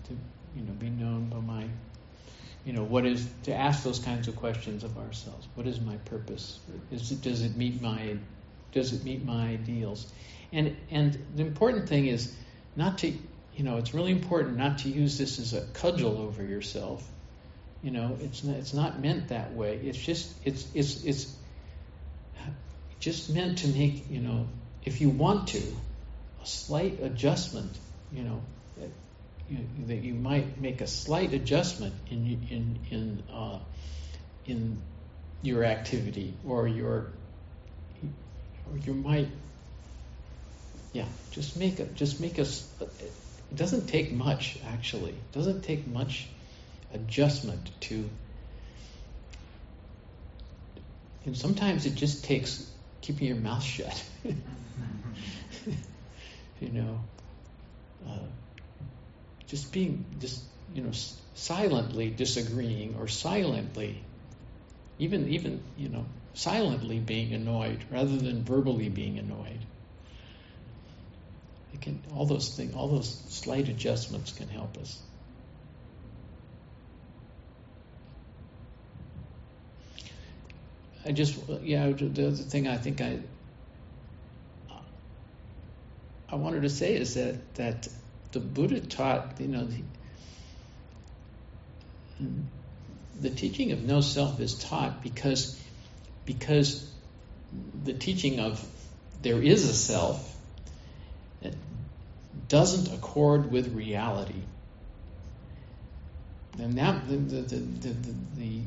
to 0.08 0.18
you 0.56 0.66
know 0.66 0.74
be 0.74 0.90
known 0.90 1.30
by 1.30 1.40
my, 1.40 1.66
you 2.66 2.74
know, 2.74 2.84
what 2.84 3.06
is 3.06 3.26
to 3.44 3.54
ask 3.54 3.84
those 3.84 4.00
kinds 4.00 4.28
of 4.28 4.36
questions 4.36 4.84
of 4.84 4.98
ourselves. 4.98 5.48
What 5.56 5.66
is 5.66 5.80
my 5.80 5.96
purpose? 5.98 6.60
Is 6.92 7.12
it, 7.12 7.22
does 7.22 7.42
it 7.42 7.56
meet 7.56 7.82
my 7.82 8.18
does 8.76 8.94
it 8.94 9.04
meet 9.04 9.26
my 9.26 9.48
ideals? 9.48 10.06
And 10.52 10.76
and 10.92 11.18
the 11.36 11.42
important 11.42 11.90
thing 11.90 12.06
is 12.06 12.36
not 12.76 13.00
to 13.00 13.08
you 13.08 13.64
know 13.64 13.78
it's 13.78 13.94
really 13.94 14.12
important 14.12 14.58
not 14.58 14.80
to 14.80 14.90
use 14.90 15.18
this 15.18 15.40
as 15.40 15.54
a 15.54 15.62
cudgel 15.74 16.20
over 16.20 16.44
yourself. 16.44 17.10
You 17.82 17.92
know, 17.92 18.18
it's 18.20 18.44
not, 18.44 18.56
it's 18.58 18.74
not 18.74 19.00
meant 19.00 19.30
that 19.30 19.54
way. 19.54 19.78
It's 19.78 19.98
just 19.98 20.34
it's 20.44 20.68
it's 20.76 21.04
it's 21.04 21.36
just 23.00 23.34
meant 23.34 23.60
to 23.60 23.68
make 23.70 24.10
you 24.10 24.20
know 24.20 24.48
if 24.84 25.02
you 25.02 25.10
want 25.10 25.50
to 25.50 25.62
a 26.44 26.46
slight 26.46 27.02
adjustment. 27.02 27.72
You 28.12 28.24
know 28.24 28.42
that 28.78 28.90
you, 29.50 29.58
that 29.88 30.04
you 30.04 30.14
might 30.14 30.60
make 30.60 30.82
a 30.82 30.88
slight 30.88 31.34
adjustment 31.34 31.94
in 32.10 32.48
in 32.50 32.80
in 32.92 33.24
uh, 33.34 33.60
in 34.46 34.82
your 35.42 35.64
activity 35.64 36.34
or 36.46 36.68
your 36.68 37.12
or 38.72 38.78
you 38.78 38.94
might, 38.94 39.28
yeah, 40.94 41.08
just 41.32 41.58
make 41.58 41.80
a, 41.80 41.86
just 41.86 42.20
make 42.20 42.40
us. 42.40 42.68
It 42.80 43.56
doesn't 43.56 43.88
take 43.88 44.12
much 44.12 44.58
actually. 44.66 45.12
It 45.12 45.32
doesn't 45.32 45.64
take 45.64 45.88
much 45.88 46.28
adjustment 46.94 47.70
to. 47.82 48.10
And 51.26 51.38
sometimes 51.38 51.86
it 51.86 51.96
just 51.96 52.24
takes 52.26 52.70
keeping 53.02 53.28
your 53.28 53.38
mouth 53.38 53.64
shut. 53.64 54.04
you 56.60 56.70
know, 56.70 57.00
uh, 58.08 58.20
just 59.48 59.72
being 59.72 60.06
just 60.20 60.42
you 60.74 60.82
know 60.84 60.92
silently 61.34 62.10
disagreeing 62.10 62.96
or 63.00 63.08
silently, 63.08 64.04
even 65.00 65.30
even 65.30 65.64
you 65.78 65.90
know 65.90 66.06
silently 66.36 67.00
being 67.00 67.34
annoyed 67.34 67.84
rather 67.90 68.16
than 68.16 68.44
verbally 68.44 68.90
being 68.90 69.18
annoyed. 69.18 69.60
It 71.74 71.82
can 71.82 72.02
all 72.14 72.26
those 72.26 72.56
things, 72.56 72.76
all 72.76 72.90
those 72.90 73.10
slight 73.30 73.68
adjustments 73.70 74.32
can 74.32 74.48
help 74.48 74.78
us. 74.78 75.02
I 81.06 81.12
just, 81.12 81.38
yeah, 81.62 81.92
the 81.92 82.28
other 82.28 82.36
thing 82.36 82.68
I 82.68 82.78
think 82.78 83.02
I 83.02 83.20
I 86.28 86.36
wanted 86.36 86.64
to 86.64 86.70
say 86.70 86.96
is 86.96 87.14
that 87.14 87.56
that 87.56 87.88
the 88.32 88.40
Buddha 88.40 88.82
taught, 88.82 89.40
you 89.40 89.48
know, 89.48 89.66
the, 92.20 92.28
the 93.22 93.30
teaching 93.30 93.72
of 93.72 93.84
no 93.84 94.02
self 94.02 94.40
is 94.40 94.56
taught 94.56 95.04
because 95.04 95.58
because 96.26 96.90
the 97.84 97.94
teaching 97.94 98.40
of 98.40 98.64
there 99.22 99.42
is 99.42 99.68
a 99.70 99.74
self 99.74 100.36
doesn't 102.48 102.94
accord 102.94 103.52
with 103.52 103.74
reality. 103.74 104.42
And 106.60 106.78
that 106.78 107.08
the 107.08 107.18
the, 107.18 107.42
the, 107.42 108.62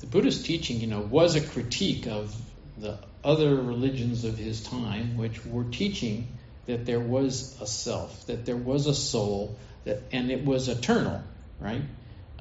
the, 0.00 0.06
Buddhist 0.06 0.46
teaching, 0.46 0.80
you 0.80 0.86
know, 0.86 1.00
was 1.00 1.34
a 1.34 1.40
critique 1.40 2.06
of 2.06 2.34
the 2.78 2.98
other 3.24 3.54
religions 3.56 4.24
of 4.24 4.36
his 4.36 4.62
time, 4.62 5.16
which 5.16 5.44
were 5.44 5.64
teaching 5.64 6.28
that 6.66 6.86
there 6.86 7.00
was 7.00 7.60
a 7.60 7.66
self, 7.66 8.26
that 8.26 8.46
there 8.46 8.56
was 8.56 8.86
a 8.86 8.94
soul, 8.94 9.56
that 9.84 10.02
and 10.12 10.30
it 10.30 10.44
was 10.44 10.68
eternal, 10.68 11.22
right? 11.60 11.82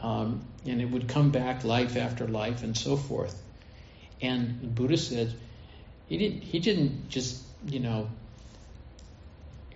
Um, 0.01 0.41
and 0.65 0.81
it 0.81 0.85
would 0.85 1.07
come 1.07 1.31
back 1.31 1.63
life 1.63 1.97
after 1.97 2.27
life 2.27 2.63
and 2.63 2.77
so 2.77 2.97
forth. 2.97 3.39
And 4.23 4.73
Buddha 4.73 4.97
said 4.97 5.33
he 6.07 6.17
didn't 6.17 6.41
he 6.41 6.59
didn't 6.59 7.09
just 7.09 7.43
you 7.67 7.79
know 7.79 8.09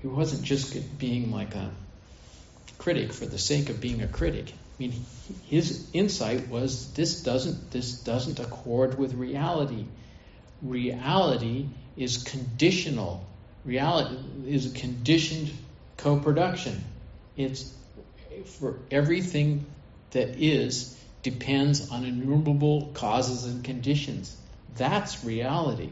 he 0.02 0.08
wasn't 0.08 0.43
just 0.43 0.98
being 0.98 1.32
like 1.32 1.54
a 1.54 1.70
critic 2.78 3.12
for 3.12 3.26
the 3.26 3.38
sake 3.38 3.70
of 3.70 3.82
being 3.82 4.02
a 4.02 4.08
critic. 4.08 4.48
I 4.50 4.56
mean, 4.80 4.93
his 5.48 5.89
insight 5.91 6.48
was 6.48 6.93
this 6.93 7.24
doesn't 7.24 7.72
this 7.72 8.00
doesn't 8.00 8.39
accord 8.39 8.98
with 8.98 9.14
reality. 9.14 9.86
Reality 10.62 11.66
is 11.98 12.24
conditional. 12.24 13.26
Reality 13.66 14.18
is 14.48 14.72
a 14.72 14.76
conditioned 14.80 15.52
co-production. 15.98 16.82
It's 17.36 17.74
for 18.60 18.78
everything 18.91 19.66
that 20.12 20.38
is 20.38 20.98
depends 21.30 21.89
on 21.91 22.05
innumerable 22.05 22.89
causes 22.93 23.43
and 23.43 23.61
conditions. 23.61 24.34
That's 24.78 25.25
reality. 25.25 25.89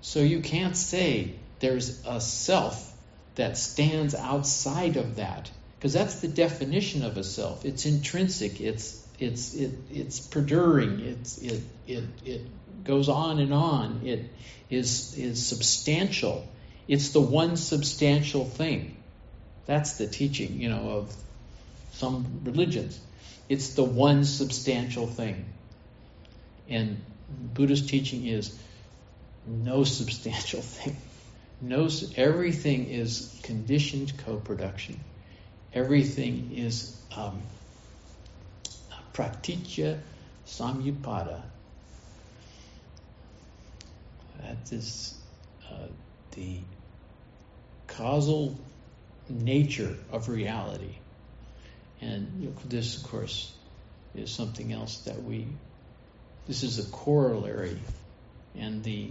So 0.00 0.20
you 0.20 0.40
can't 0.40 0.74
say 0.74 1.34
there's 1.60 2.02
a 2.06 2.18
self 2.18 2.90
that 3.34 3.58
stands 3.58 4.14
outside 4.14 4.96
of 4.96 5.16
that 5.16 5.50
because 5.76 5.92
that's 5.92 6.20
the 6.20 6.28
definition 6.28 7.04
of 7.04 7.18
a 7.18 7.22
self. 7.22 7.66
It's 7.66 7.84
intrinsic. 7.84 8.62
It's 8.62 9.06
it's 9.18 9.52
it, 9.52 9.72
it's 9.92 10.20
perduring. 10.20 11.00
It's 11.00 11.36
it 11.36 11.60
it 11.86 12.04
it 12.24 12.42
goes 12.84 13.10
on 13.10 13.40
and 13.40 13.52
on. 13.52 14.00
It 14.04 14.30
is 14.70 15.18
is 15.18 15.44
substantial. 15.44 16.48
It's 16.86 17.10
the 17.10 17.20
one 17.20 17.58
substantial 17.58 18.46
thing. 18.46 18.96
That's 19.66 19.98
the 19.98 20.06
teaching 20.06 20.58
you 20.62 20.70
know 20.70 20.88
of 20.92 21.14
some 21.92 22.40
religions 22.44 22.98
it's 23.48 23.74
the 23.74 23.84
one 23.84 24.24
substantial 24.24 25.06
thing 25.06 25.44
and 26.68 27.00
buddhist 27.54 27.88
teaching 27.88 28.26
is 28.26 28.58
no 29.46 29.84
substantial 29.84 30.60
thing 30.76 30.96
no, 31.60 31.88
everything 32.16 32.88
is 32.88 33.36
conditioned 33.42 34.12
co-production. 34.18 35.00
Everything 35.74 36.52
is 36.54 36.96
um, 37.16 37.42
pratitya 39.12 39.98
samutpada. 40.46 41.42
That 44.40 44.72
is 44.72 45.18
uh, 45.68 45.88
the 46.36 46.58
causal 47.88 48.56
nature 49.28 49.96
of 50.12 50.28
reality. 50.28 50.94
And 52.00 52.54
this, 52.68 53.02
of 53.02 53.10
course, 53.10 53.52
is 54.14 54.30
something 54.30 54.72
else 54.72 54.98
that 55.00 55.22
we, 55.22 55.46
this 56.46 56.62
is 56.62 56.78
a 56.78 56.90
corollary 56.90 57.78
and 58.56 58.82
the, 58.84 59.10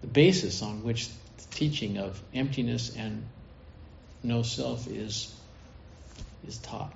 the 0.00 0.06
basis 0.06 0.62
on 0.62 0.82
which 0.82 1.08
the 1.08 1.44
teaching 1.50 1.98
of 1.98 2.20
emptiness 2.34 2.94
and 2.96 3.24
no 4.22 4.42
self 4.42 4.88
is 4.88 5.34
is 6.46 6.58
taught. 6.58 6.92